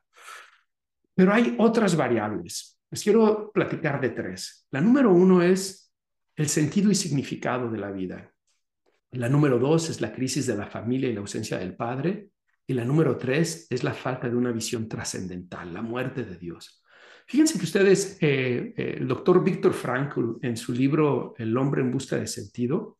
[1.14, 2.78] Pero hay otras variables.
[2.90, 4.66] Les quiero platicar de tres.
[4.70, 5.94] La número uno es
[6.36, 8.30] el sentido y significado de la vida.
[9.12, 12.32] La número dos es la crisis de la familia y la ausencia del padre.
[12.66, 16.84] Y la número tres es la falta de una visión trascendental, la muerte de Dios.
[17.28, 21.90] Fíjense que ustedes, eh, eh, el doctor Víctor Frankl, en su libro El hombre en
[21.90, 22.96] busca de sentido,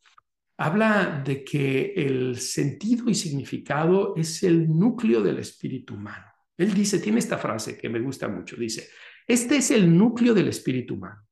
[0.59, 6.26] habla de que el sentido y significado es el núcleo del espíritu humano.
[6.59, 8.91] Él dice, tiene esta frase que me gusta mucho, dice,
[9.26, 11.22] este es el núcleo del espíritu humano.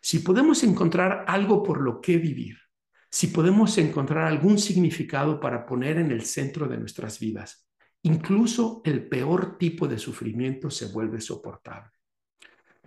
[0.00, 2.58] si podemos encontrar algo por lo que vivir,
[3.10, 7.66] si podemos encontrar algún significado para poner en el centro de nuestras vidas,
[8.02, 11.93] incluso el peor tipo de sufrimiento se vuelve soportable.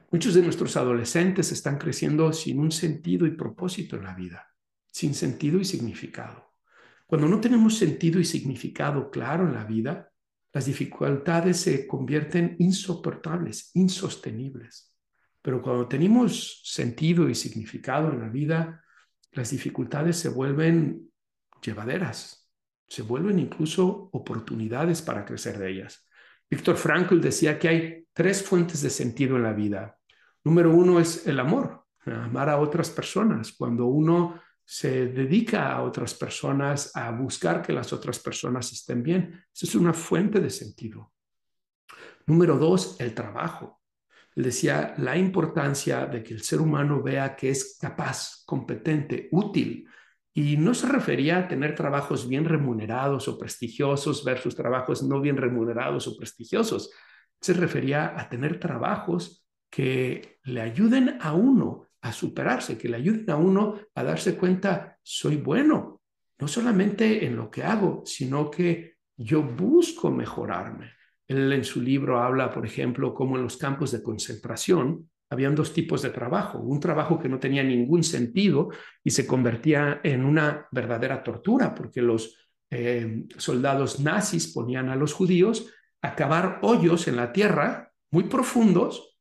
[0.10, 4.48] Muchos de nuestros adolescentes están creciendo sin un sentido y propósito en la vida,
[4.90, 6.54] sin sentido y significado.
[7.06, 10.10] Cuando no tenemos sentido y significado claro en la vida,
[10.54, 14.94] las dificultades se convierten insoportables, insostenibles.
[15.42, 18.82] Pero cuando tenemos sentido y significado en la vida,
[19.34, 21.12] las dificultades se vuelven
[21.62, 22.50] llevaderas,
[22.88, 26.07] se vuelven incluso oportunidades para crecer de ellas.
[26.50, 29.98] Víctor Frankl decía que hay tres fuentes de sentido en la vida.
[30.44, 33.52] Número uno es el amor, amar a otras personas.
[33.52, 39.44] Cuando uno se dedica a otras personas, a buscar que las otras personas estén bien,
[39.54, 41.14] eso es una fuente de sentido.
[42.26, 43.82] Número dos, el trabajo
[44.36, 49.88] decía la importancia de que el ser humano vea que es capaz, competente, útil.
[50.38, 55.36] Y no se refería a tener trabajos bien remunerados o prestigiosos versus trabajos no bien
[55.36, 56.92] remunerados o prestigiosos.
[57.42, 63.28] Se refería a tener trabajos que le ayuden a uno a superarse, que le ayuden
[63.32, 66.04] a uno a darse cuenta, soy bueno,
[66.38, 70.92] no solamente en lo que hago, sino que yo busco mejorarme.
[71.28, 75.74] Él en su libro habla, por ejemplo, cómo en los campos de concentración habían dos
[75.74, 76.60] tipos de trabajo.
[76.60, 78.70] Un trabajo que no tenía ningún sentido
[79.04, 82.38] y se convertía en una verdadera tortura, porque los
[82.70, 89.18] eh, soldados nazis ponían a los judíos a cavar hoyos en la tierra muy profundos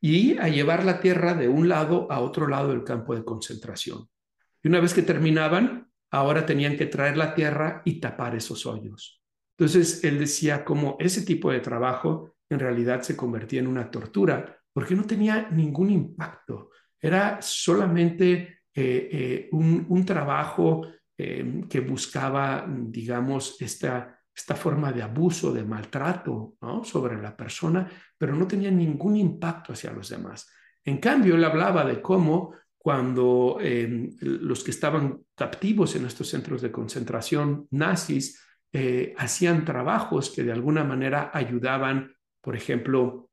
[0.00, 4.08] y a llevar la tierra de un lado a otro lado del campo de concentración.
[4.62, 9.22] Y una vez que terminaban, ahora tenían que traer la tierra y tapar esos hoyos.
[9.58, 14.59] Entonces, él decía cómo ese tipo de trabajo en realidad se convertía en una tortura
[14.72, 16.70] porque no tenía ningún impacto.
[17.00, 25.52] Era solamente eh, eh, un, trabajo eh, que buscaba, digamos, esta, esta forma de abuso,
[25.52, 26.54] de maltrato
[26.84, 30.48] sobre la persona, pero no tenía ningún impacto hacia los demás.
[30.84, 33.58] En cambio, él hablaba de cómo cuando
[34.20, 38.42] los que estaban captivos en estos centros de concentración nazis
[39.18, 43.29] hacían trabajos que de alguna manera ayudaban, por ejemplo,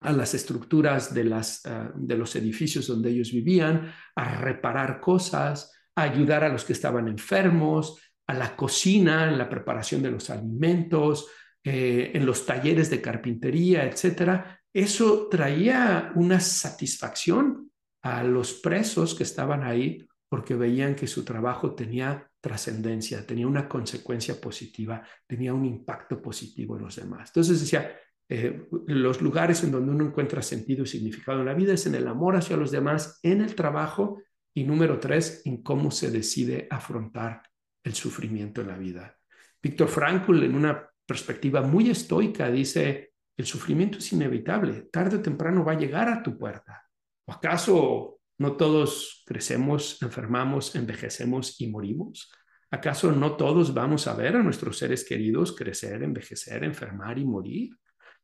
[0.00, 5.72] a las estructuras de, las, ah, de los edificios donde ellos vivían, a reparar cosas,
[5.94, 10.30] a ayudar a los que estaban enfermos, a la cocina, en la preparación de los
[10.30, 11.28] alimentos,
[11.64, 14.60] eh, en los talleres de carpintería, etcétera.
[14.72, 17.70] Eso traía una satisfacción
[18.02, 23.68] a los presos que estaban ahí porque veían que su trabajo tenía trascendencia, tenía una
[23.68, 27.30] consecuencia positiva, tenía un impacto positivo en los demás.
[27.30, 27.96] Entonces decía,
[28.28, 31.94] eh, los lugares en donde uno encuentra sentido y significado en la vida es en
[31.94, 34.22] el amor hacia los demás, en el trabajo
[34.54, 37.42] y número tres, en cómo se decide afrontar
[37.84, 39.16] el sufrimiento en la vida.
[39.62, 45.64] Víctor Frankl, en una perspectiva muy estoica, dice, el sufrimiento es inevitable, tarde o temprano
[45.64, 46.82] va a llegar a tu puerta.
[47.26, 52.30] ¿O acaso ¿No todos crecemos, enfermamos, envejecemos y morimos?
[52.70, 57.70] ¿Acaso no todos vamos a ver a nuestros seres queridos crecer, envejecer, enfermar y morir?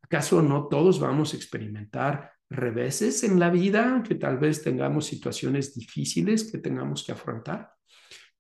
[0.03, 5.74] ¿Acaso no todos vamos a experimentar reveses en la vida, que tal vez tengamos situaciones
[5.74, 7.72] difíciles que tengamos que afrontar?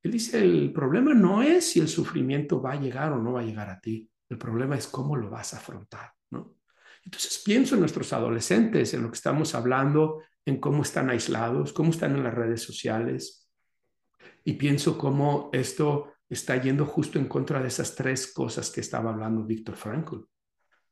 [0.02, 3.40] Él dice, el problema no es si el sufrimiento va a llegar o no va
[3.40, 6.56] a llegar a ti, el problema es cómo lo vas a afrontar, ¿no?
[7.04, 11.90] Entonces pienso en nuestros adolescentes, en lo que estamos hablando, en cómo están aislados, cómo
[11.90, 13.48] están en las redes sociales.
[14.44, 19.10] Y pienso cómo esto está yendo justo en contra de esas tres cosas que estaba
[19.10, 20.16] hablando Víctor Frankl.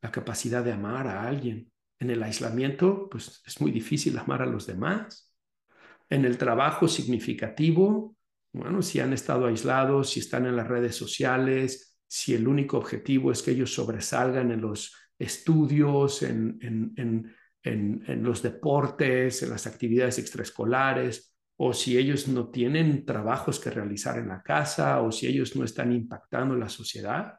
[0.02, 1.70] La capacidad de amar a alguien.
[1.98, 5.32] En el aislamiento, pues es muy difícil amar a los demás.
[6.08, 8.16] En el trabajo significativo,
[8.52, 13.30] bueno, si han estado aislados, si están en las redes sociales, si el único objetivo
[13.30, 16.58] es que ellos sobresalgan en los estudios, en,
[16.96, 23.70] en en, los deportes, en las actividades extraescolares, o si ellos no tienen trabajos que
[23.70, 27.38] realizar en la casa, o si ellos no están impactando en la sociedad.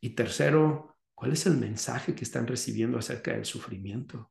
[0.00, 0.93] Y tercero,
[1.24, 4.30] ¿cuál es el mensaje que están recibiendo acerca del sufrimiento?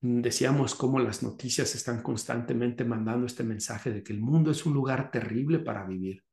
[0.00, 4.72] Decíamos cómo las noticias están constantemente mandando este mensaje de que el mundo es un
[4.72, 6.24] lugar terrible para vivir,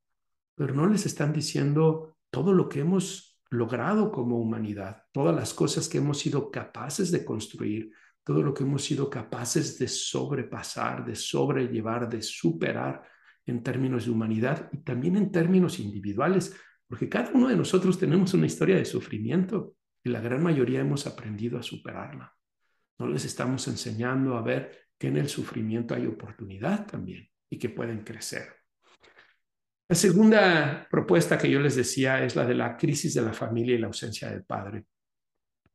[0.54, 5.86] pero no les están diciendo todo lo que hemos logrado como humanidad, todas las cosas
[5.86, 7.92] que hemos sido capaces de construir,
[8.24, 13.02] todo lo que hemos sido capaces de sobrepasar, de sobrellevar, de superar
[13.44, 16.56] en términos de humanidad y también en términos individuales,
[16.92, 21.06] porque cada uno de nosotros tenemos una historia de sufrimiento y la gran mayoría hemos
[21.06, 22.36] aprendido a superarla.
[22.98, 27.70] No les estamos enseñando a ver que en el sufrimiento hay oportunidad también y que
[27.70, 28.46] pueden crecer.
[29.88, 33.74] La segunda propuesta que yo les decía es la de la crisis de la familia
[33.74, 34.84] y la ausencia del padre.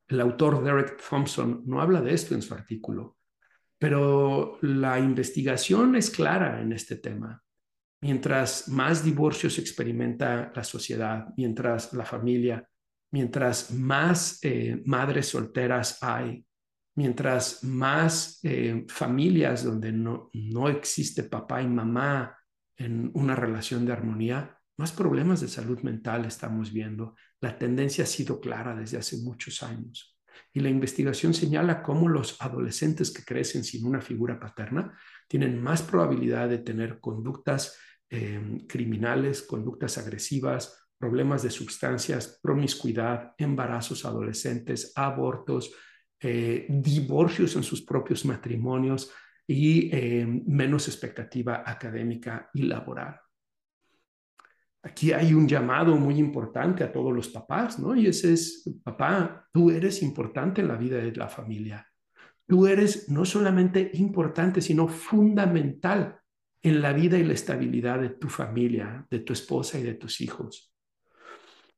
[0.07, 3.18] El autor Derek Thompson no habla de esto en su artículo,
[3.80, 7.43] pero la investigación es clara en este tema.
[8.02, 12.68] Mientras más divorcios experimenta la sociedad, mientras la familia,
[13.12, 16.45] mientras más eh, madres solteras hay,
[16.95, 22.38] mientras más eh, familias donde no, no existe papá y mamá
[22.76, 27.16] en una relación de armonía, más problemas de salud mental estamos viendo.
[27.41, 30.16] La tendencia ha sido clara desde hace muchos años.
[30.54, 35.82] Y la investigación señala cómo los adolescentes que crecen sin una figura paterna tienen más
[35.82, 37.78] probabilidad de tener conductas
[38.10, 45.72] eh, criminales, conductas agresivas, problemas de sustancias, promiscuidad, embarazos adolescentes, abortos,
[46.20, 49.12] eh, divorcios en sus propios matrimonios
[49.45, 53.20] y eh, menos expectativa académica y laboral.
[54.82, 57.95] Aquí hay un llamado muy importante a todos los papás, ¿no?
[57.95, 61.86] Y ese es, papá, tú eres importante en la vida de la familia.
[62.47, 66.20] Tú eres no solamente importante, sino fundamental
[66.62, 70.22] en la vida y la estabilidad de tu familia, de tu esposa y de tus
[70.22, 70.74] hijos.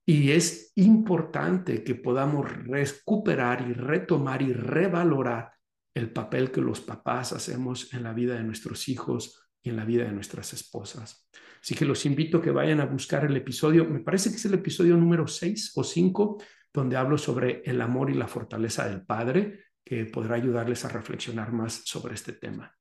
[0.05, 5.51] Y es importante que podamos recuperar y retomar y revalorar
[5.93, 9.85] el papel que los papás hacemos en la vida de nuestros hijos y en la
[9.85, 11.29] vida de nuestras esposas.
[11.61, 14.45] Así que los invito a que vayan a buscar el episodio, me parece que es
[14.45, 16.41] el episodio número 6 o 5,
[16.73, 21.51] donde hablo sobre el amor y la fortaleza del Padre, que podrá ayudarles a reflexionar
[21.51, 22.75] más sobre este tema.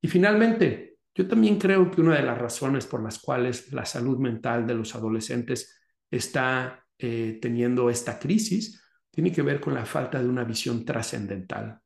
[0.00, 4.18] Y finalmente, yo también creo que una de las razones por las cuales la salud
[4.18, 10.22] mental de los adolescentes está eh, teniendo esta crisis tiene que ver con la falta
[10.22, 11.80] de una visión trascendental.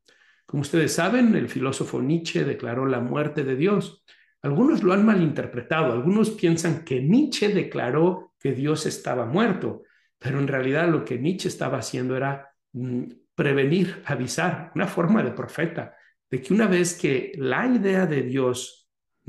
[0.45, 4.05] Como ustedes saben, el filósofo Nietzsche declaró la muerte de Dios.
[4.43, 9.85] Algunos lo han malinterpretado, algunos piensan que Nietzsche declaró que Dios estaba muerto,
[10.19, 13.05] pero en realidad lo que Nietzsche estaba haciendo era mm,
[13.37, 15.95] prevenir, avisar, una forma de profeta,
[16.29, 18.80] de que una vez que la idea de Dios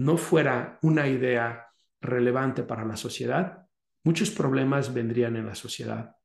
[0.02, 1.68] no fuera una idea
[2.02, 3.68] relevante para la sociedad,
[4.04, 6.16] muchos problemas vendrían en la sociedad.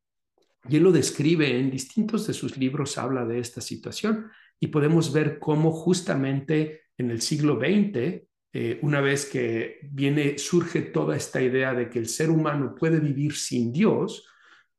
[0.69, 5.13] Y él lo describe en distintos de sus libros, habla de esta situación y podemos
[5.13, 11.43] ver cómo justamente en el siglo XX, eh, una vez que viene, surge toda esta
[11.43, 14.27] idea de que el ser humano puede vivir sin Dios,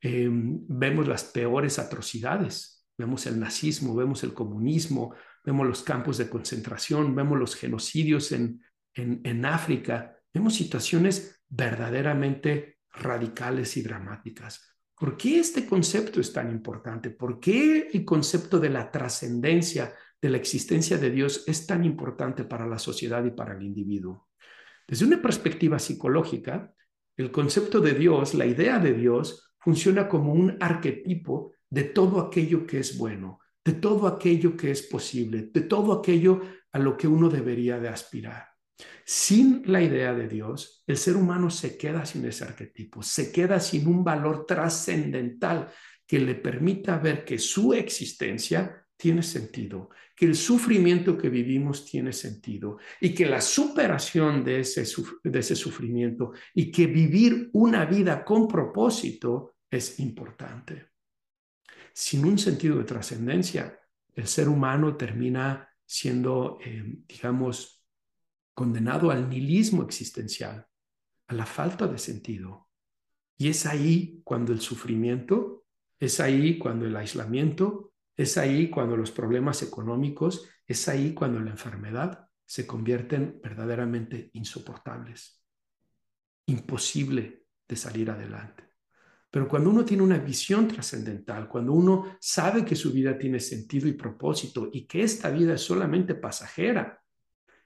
[0.02, 2.86] em, vemos las peores atrocidades.
[2.98, 5.14] Vemos el nazismo, vemos el comunismo,
[5.46, 8.60] vemos los campos de concentración, vemos los genocidios en,
[8.98, 14.76] en, África, vemos situaciones verdaderamente radicales y dramáticas.
[14.96, 17.12] ¿Por qué este concepto es tan importante?
[17.12, 22.44] ¿Por qué el concepto de la trascendencia de la existencia de Dios es tan importante
[22.44, 24.30] para la sociedad y para el individuo?
[24.88, 26.74] Desde una perspectiva psicológica,
[27.16, 32.66] el concepto de Dios, la idea de Dios, funciona como un arquetipo de todo aquello
[32.66, 36.42] que es bueno, de todo aquello que es posible, de todo aquello
[36.72, 38.57] a lo que uno debería de aspirar.
[39.06, 43.60] Sin la idea de Dios, el ser humano se queda sin ese arquetipo, se queda
[43.60, 45.72] sin un valor trascendental
[46.06, 52.12] que le permita ver que su existencia tiene sentido, que el sufrimiento que vivimos tiene
[52.12, 54.84] sentido y que la superación de ese,
[55.24, 60.88] de ese sufrimiento y que vivir una vida con propósito es importante.
[61.94, 63.80] Sin un sentido de trascendencia,
[64.16, 67.77] el ser humano termina siendo, eh, digamos,
[68.58, 70.66] condenado al nihilismo existencial,
[71.28, 72.68] a la falta de sentido.
[73.38, 75.68] Y es ahí cuando el sufrimiento,
[76.00, 81.52] es ahí cuando el aislamiento, es ahí cuando los problemas económicos, es ahí cuando la
[81.52, 85.46] enfermedad se convierten verdaderamente insoportables,
[86.48, 88.64] imposible de salir adelante.
[89.30, 93.88] Pero cuando uno tiene una visión trascendental, cuando uno sabe que su vida tiene sentido
[93.88, 97.04] y propósito y que esta vida es solamente pasajera,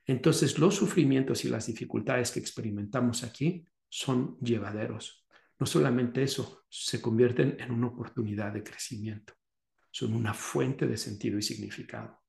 [0.06, 5.26] entonces los sufrimientos y las dificultades que experimentamos aquí son llevaderos.
[5.60, 9.34] No solamente eso, se convierten en una oportunidad de crecimiento,
[9.92, 12.22] son una fuente de sentido y significado.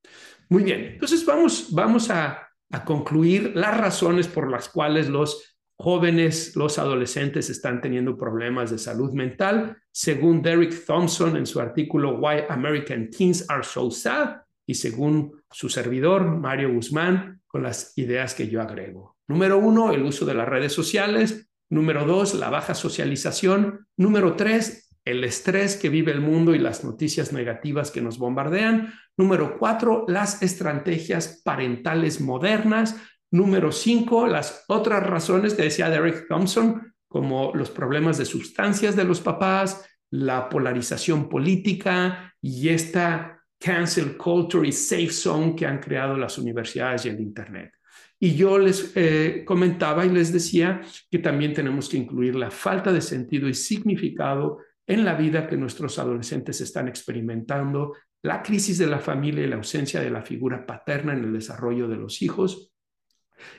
[0.48, 5.52] Muy bien, entonces vamos, vamos a, a concluir las razones por las cuales los
[5.82, 12.18] jóvenes, los adolescentes están teniendo problemas de salud mental, según Derek Thompson en su artículo
[12.18, 18.34] Why American Teens Are So Sad y según su servidor, Mario Guzmán, con las ideas
[18.34, 19.18] que yo agrego.
[19.28, 21.48] Número uno, el uso de las redes sociales.
[21.70, 23.86] Número dos, la baja socialización.
[23.96, 28.94] Número tres, el estrés que vive el mundo y las noticias negativas que nos bombardean.
[29.18, 32.96] Número cuatro, las estrategias parentales modernas.
[33.30, 39.04] Número cinco, las otras razones que decía Derek Thompson, como los problemas de sustancias de
[39.04, 46.16] los papás, la polarización política y esta cancel culture y safe zone que han creado
[46.16, 47.72] las universidades y el Internet.
[48.18, 52.92] Y yo les eh, comentaba y les decía que también tenemos que incluir la falta
[52.92, 58.86] de sentido y significado en la vida que nuestros adolescentes están experimentando, la crisis de
[58.86, 62.72] la familia y la ausencia de la figura paterna en el desarrollo de los hijos,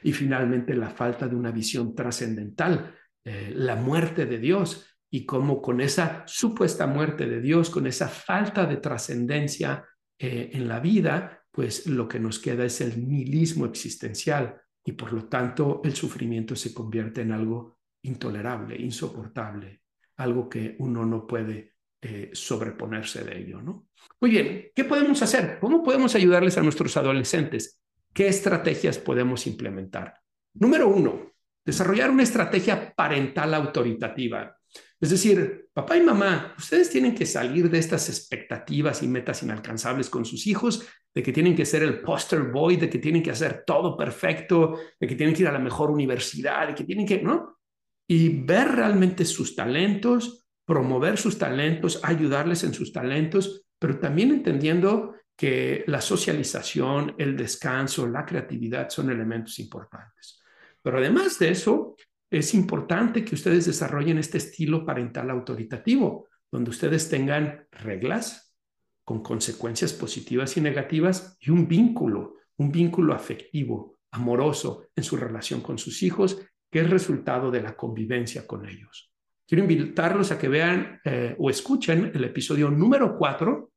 [0.02, 2.96] y finalmente la falta de una visión trascendental,
[3.26, 8.08] eh, la muerte de Dios, y cómo con esa supuesta muerte de Dios, con esa
[8.08, 9.86] falta de trascendencia
[10.18, 15.14] eh, en la vida, pues lo que nos queda es el nihilismo existencial y por
[15.14, 19.82] lo tanto el sufrimiento se convierte en algo intolerable, insoportable,
[20.18, 23.88] algo que uno no puede eh, sobreponerse de ello, ¿no?
[24.20, 25.58] Muy bien, ¿qué podemos hacer?
[25.60, 27.80] ¿Cómo podemos ayudarles a nuestros adolescentes?
[28.12, 30.20] ¿Qué estrategias podemos implementar?
[30.56, 31.32] Número uno,
[31.66, 34.58] desarrollar una estrategia parental autoritativa.
[35.04, 40.10] Es decir, papá y mamá, ustedes tienen que salir de estas expectativas y metas inalcanzables
[40.10, 43.32] con sus hijos, de que tienen que ser el poster boy, de que tienen que
[43.32, 47.06] hacer todo perfecto, de que tienen que ir a la mejor universidad, de que tienen
[47.06, 47.60] que, ¿no?
[48.08, 55.16] Y ver realmente sus talentos, promover sus talentos, ayudarles en sus talentos, pero también entendiendo
[55.36, 60.42] que la socialización, el descanso, la creatividad son elementos importantes.
[60.82, 61.98] Pero además de eso,
[62.34, 68.56] es importante que ustedes desarrollen este estilo parental autoritativo, donde ustedes tengan reglas
[69.04, 75.62] con consecuencias positivas y negativas y un vínculo, un vínculo afectivo, amoroso en su relación
[75.62, 76.40] con sus hijos,
[76.72, 79.12] que es resultado de la convivencia con ellos.
[79.48, 83.72] Quiero invitarlos a que vean eh, o escuchen el episodio número 4,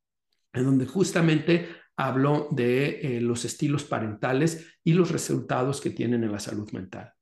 [0.54, 6.32] en donde justamente hablo de eh, los estilos parentales y los resultados que tienen en
[6.32, 7.12] la salud mental.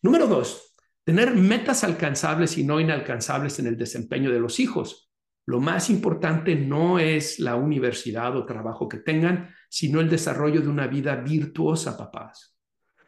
[0.00, 0.71] Número dos,
[1.04, 5.10] Tener metas alcanzables y no inalcanzables en el desempeño de los hijos.
[5.44, 10.68] Lo más importante no es la universidad o trabajo que tengan, sino el desarrollo de
[10.68, 12.56] una vida virtuosa, papás.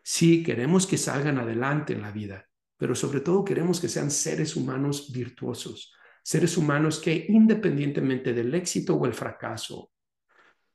[0.03, 4.57] Sí, queremos que salgan adelante en la vida, pero sobre todo queremos que sean seres
[4.57, 9.93] humanos virtuosos, seres humanos que independientemente del éxito o el fracaso,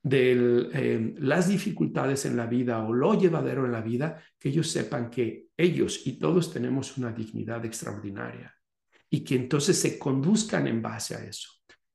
[0.09, 4.69] de eh, las dificultades en la vida o lo llevadero en la vida, que ellos
[4.69, 8.53] sepan que ellos y todos tenemos una dignidad extraordinaria
[9.09, 11.49] y que entonces se conduzcan en base a eso.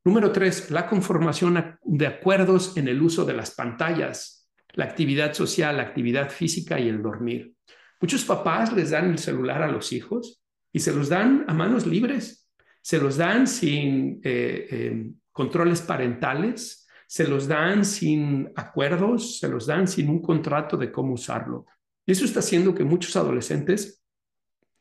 [0.05, 5.77] Número tres, la conformación de acuerdos en el uso de las pantallas, la actividad social,
[5.77, 7.55] la actividad física y el dormir.
[8.01, 10.43] Muchos papás les dan el celular a los hijos
[10.73, 12.51] y se los dan a manos libres,
[12.83, 19.67] se los dan sin eh, eh, controles parentales, se los dan sin acuerdos, se los
[19.67, 21.67] dan sin un contrato de cómo usarlo.
[22.07, 24.03] Y eso está haciendo que muchos adolescentes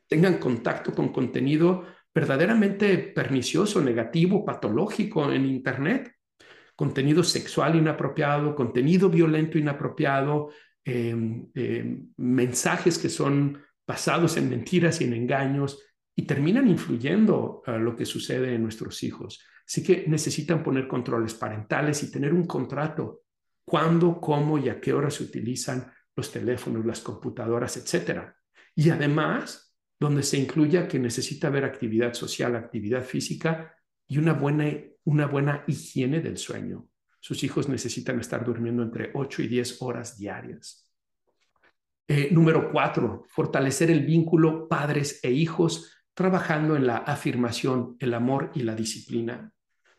[0.07, 6.13] tengan contacto con contenido verdaderamente pernicioso, negativo, patológico en Internet.
[6.75, 10.49] Contenido sexual inapropiado, contenido violento inapropiado,
[10.83, 15.81] em, em, mensajes que son basados en mentiras y en engaños
[16.15, 19.43] y terminan influyendo a lo que sucede en nuestros hijos.
[19.65, 23.23] Así que necesitan poner controles parentales y tener un contrato.
[23.65, 28.35] Cuándo, cómo y a qué hora se utilizan los teléfonos, las computadoras, etcétera.
[28.75, 33.73] Y además, donde se incluya que necesita haber actividad social, actividad física
[34.07, 34.69] y una buena,
[35.05, 36.87] una buena higiene del sueño.
[37.19, 40.89] Sus hijos necesitan estar durmiendo entre 8 y 10 horas diarias.
[42.05, 48.51] Eh, número cuatro, fortalecer el vínculo padres e hijos trabajando en la afirmación, el amor
[48.53, 49.52] y la disciplina.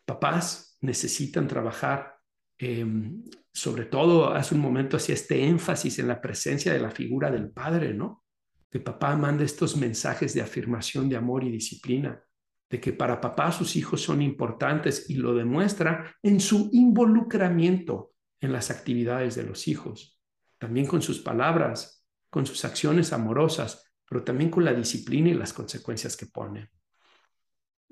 [0.05, 2.19] Papás necesitan trabajar,
[2.59, 7.31] em, sobre todo hace un momento hacía este énfasis en la presencia de la figura
[7.31, 8.25] del padre, ¿no?
[8.71, 12.23] Que papá manda estos mensajes de afirmación, de amor y disciplina,
[12.69, 18.53] de que para papá sus hijos son importantes y lo demuestra en su involucramiento en
[18.53, 20.21] las actividades de los hijos,
[20.59, 25.53] también con sus palabras, con sus acciones amorosas, pero también con la disciplina y las
[25.53, 26.71] consecuencias que pone.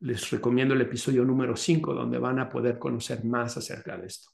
[0.03, 4.31] Les recomiendo el episodio número 5, donde van a poder conocer más acerca de esto.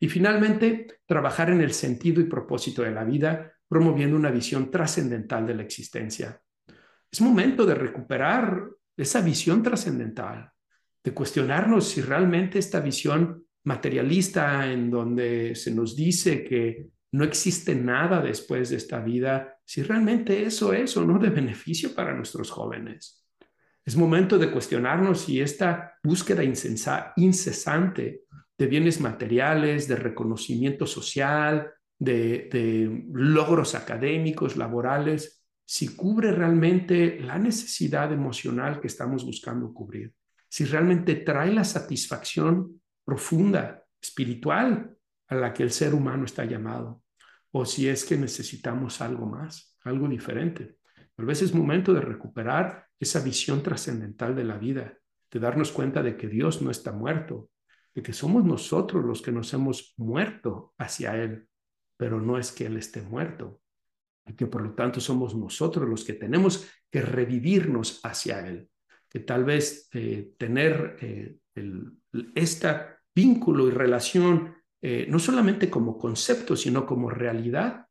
[0.00, 5.46] Y finalmente, trabajar en el sentido y propósito de la vida, promoviendo una visión trascendental
[5.46, 6.42] de la existencia.
[7.08, 10.50] Es momento de recuperar esa visión trascendental,
[11.04, 17.76] de cuestionarnos si realmente esta visión materialista en donde se nos dice que no existe
[17.76, 22.50] nada después de esta vida, si realmente eso es o no de beneficio para nuestros
[22.50, 23.21] jóvenes.
[23.84, 26.44] Es momento de cuestionarnos si esta búsqueda
[27.16, 28.22] incesante
[28.56, 38.12] de bienes materiales, de reconocimiento social, de, logros académicos, laborales, si cubre realmente la necesidad
[38.12, 40.12] emocional que estamos buscando cubrir,
[40.48, 44.96] si realmente trae la satisfacción profunda, espiritual,
[45.28, 47.02] a la que el ser humano está llamado,
[47.52, 50.76] o si es que necesitamos algo más, algo diferente.
[51.16, 54.98] Tal vez es momento de recuperar esa visión trascendental de la vida,
[55.30, 57.50] de darnos cuenta de que Dios no está muerto,
[57.94, 61.48] de que somos nosotros los que nos hemos muerto hacia Él,
[61.96, 63.60] pero no es que Él esté muerto,
[64.26, 68.68] y que por lo tanto somos nosotros los que tenemos que revivirnos hacia Él,
[69.08, 71.36] que tal vez eh, tener eh,
[72.34, 72.68] este
[73.14, 77.86] vínculo y relación eh, no solamente como concepto, sino como realidad,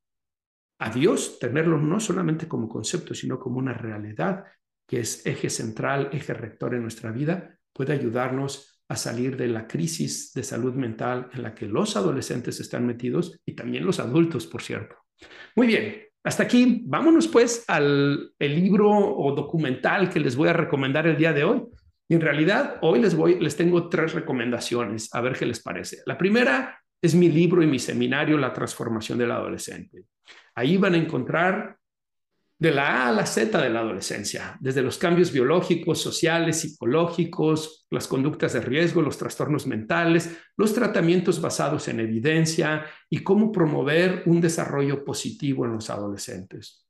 [0.80, 4.46] a Dios, tenerlo no solamente como concepto, sino como una realidad
[4.92, 9.66] que es eje central, eje rector en nuestra vida, puede ayudarnos a salir de la
[9.66, 14.48] crisis de salud mental en la que los adolescentes están metidos y también los adultos,
[14.48, 14.98] por cierto.
[15.56, 20.54] Muy bien, hasta aquí, vámonos pues al el libro o documental que les voy a
[20.54, 21.64] recomendar el día de hoy.
[22.10, 26.00] Y en realidad, hoy les voy, les tengo tres recomendaciones, a ver qué les parece.
[26.06, 30.04] La primera es mi libro y mi seminario, La transformación del adolescente.
[30.54, 31.78] Ahí van a encontrar
[32.62, 37.88] de la A a la Z de la adolescencia, desde los cambios biológicos, sociales, psicológicos,
[37.90, 44.22] las conductas de riesgo, los trastornos mentales, los tratamientos basados en evidencia y cómo promover
[44.28, 46.88] un desarrollo positivo en los adolescentes.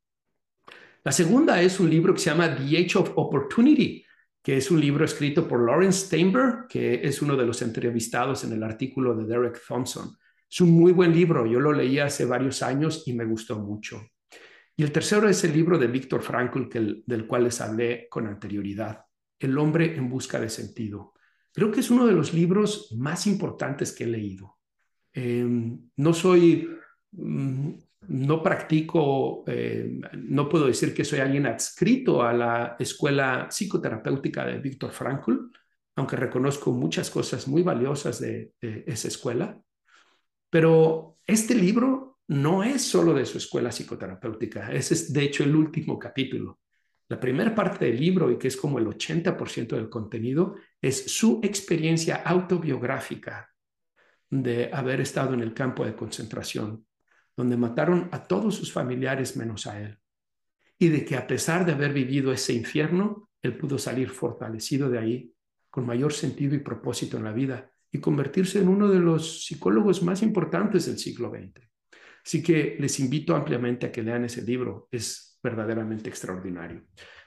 [1.05, 4.03] La segunda es un libro que se llama The Age of Opportunity,
[4.43, 8.51] que es un libro escrito por Lawrence Steinberg, que es uno de los entrevistados en
[8.51, 10.17] el artículo de Derek Thompson.
[10.49, 14.01] Es un muy buen libro, yo lo leí hace varios años y me gustó mucho.
[14.81, 16.63] Y el tercero es el libro de Víctor Frankl,
[17.05, 19.05] del cual les hablé con anterioridad,
[19.37, 21.13] El hombre en busca de sentido.
[21.53, 24.57] Creo que es uno de los libros más importantes que he leído.
[25.13, 26.67] Em, no soy,
[27.11, 27.69] mm,
[28.07, 34.57] no practico, em, no puedo decir que soy alguien adscrito a la escuela psicoterapéutica de
[34.57, 35.51] Víctor Frankl,
[35.95, 39.61] aunque reconozco muchas cosas muy valiosas de esa escuela.
[40.49, 45.55] Pero este libro no es solo de su escuela psicoterapéutica, ese es de hecho el
[45.55, 46.59] último capítulo.
[47.09, 51.41] La primera parte del libro, y que es como el 80% del contenido, es su
[51.43, 53.49] experiencia autobiográfica
[54.29, 56.85] de haber estado en el campo de concentración,
[57.35, 59.99] donde mataron a todos sus familiares menos a él.
[60.79, 64.99] Y de que a pesar de haber vivido ese infierno, él pudo salir fortalecido de
[64.99, 65.33] ahí,
[65.69, 70.01] con mayor sentido y propósito en la vida, y convertirse en uno de los psicólogos
[70.01, 71.70] más importantes del siglo XX.
[72.25, 76.83] Así que les invito ampliamente a que lean ese libro, es verdaderamente extraordinario.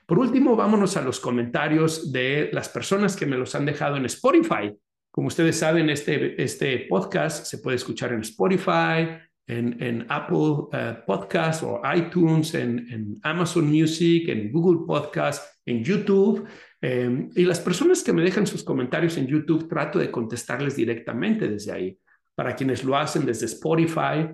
[0.06, 4.04] Por último, vámonos a los comentarios de las personas que me los han dejado en
[4.04, 4.72] Spotify.
[5.10, 11.62] Como ustedes saben, este, este podcast se puede escuchar en Spotify, en, Apple eh, Podcast
[11.62, 16.46] o iTunes, en, Amazon Music, en Google Podcast, en YouTube.
[16.80, 21.48] Em, y las personas que me dejan sus comentarios en YouTube, trato de contestarles directamente
[21.48, 21.98] desde ahí.
[22.34, 24.28] Para quienes lo hacen desde Spotify,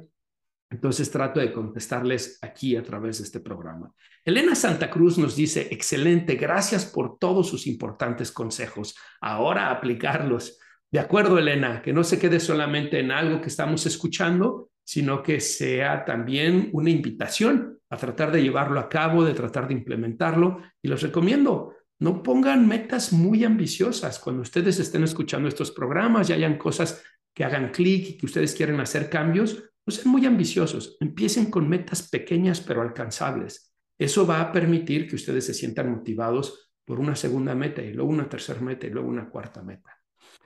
[0.71, 3.93] entonces trato de contestarles aquí a través de este programa.
[4.25, 8.97] Elena Santa Cruz nos dice, excelente, gracias por todos sus importantes consejos.
[9.21, 10.59] Ahora aplicarlos.
[10.93, 15.41] De acuerdo, Elena, que no se quede solamente en algo que estamos escuchando, sino que
[15.41, 20.63] sea también una invitación a tratar de llevarlo a cabo, de tratar de implementarlo.
[20.81, 24.19] Y los recomiendo, no pongan metas muy ambiciosas.
[24.21, 27.03] Cuando ustedes estén escuchando estos programas y hayan cosas
[27.35, 31.69] que hagan clic y que ustedes quieren hacer cambios, no sean muy ambiciosos, empiecen con
[31.69, 33.75] metas pequeñas pero alcanzables.
[33.99, 38.11] Eso va a permitir que ustedes se sientan motivados por una segunda meta y luego
[38.11, 39.97] una tercera meta y luego una cuarta meta.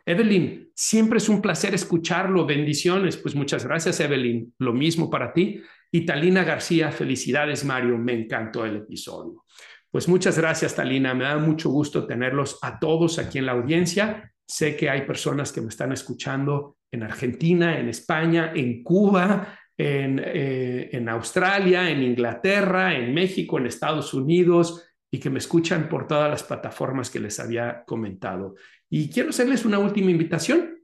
[0.06, 2.44] Evelyn, siempre es un placer escucharlo.
[2.44, 3.16] Bendiciones.
[3.16, 4.52] Pues muchas gracias, Evelyn.
[4.58, 5.62] Lo mismo para ti.
[5.90, 7.96] Y Talina García, felicidades, Mario.
[7.96, 9.44] Me encantó el episodio.
[9.90, 11.14] Pues muchas gracias, Talina.
[11.14, 14.32] Me da mucho gusto tenerlos a todos aquí en la audiencia.
[14.46, 20.88] Sé que hay personas que me están escuchando en Argentina, en España, en Cuba, eh,
[20.92, 26.30] en, Australia, en Inglaterra, en México, en Estados Unidos y que me escuchan por todas
[26.30, 28.54] las plataformas que les había comentado.
[28.88, 30.78] Y quiero hacerles una última invitación.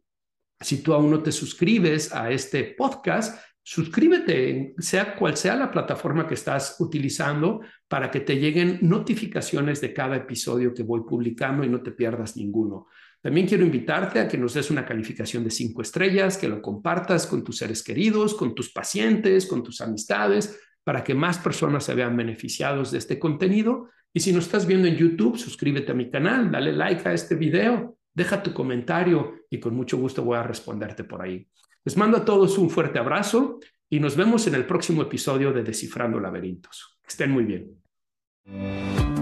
[0.61, 6.26] Si tú aún no te suscribes a este podcast, suscríbete, sea cual sea la plataforma
[6.26, 11.68] que estás utilizando, para que te lleguen notificaciones de cada episodio que voy publicando y
[11.68, 12.88] no te pierdas ninguno.
[13.23, 17.27] También quiero invitarte a que nos des una calificación de cinco estrellas, que lo compartas
[17.27, 21.95] con tus seres queridos, con tus pacientes, con tus amistades, para que más personas se
[21.95, 26.11] vean beneficiados de este contenido Y si no estás viendo en YouTube, suscríbete a mi
[26.11, 30.43] canal, dale like a este video, deja tu comentario y con mucho gusto voy a
[30.43, 31.47] responderte por ahí.
[31.85, 35.62] Les mando a todos un fuerte abrazo y nos vemos en el próximo episodio de
[35.62, 36.99] Descifrando Laberintos.
[37.07, 39.20] estén muy bien.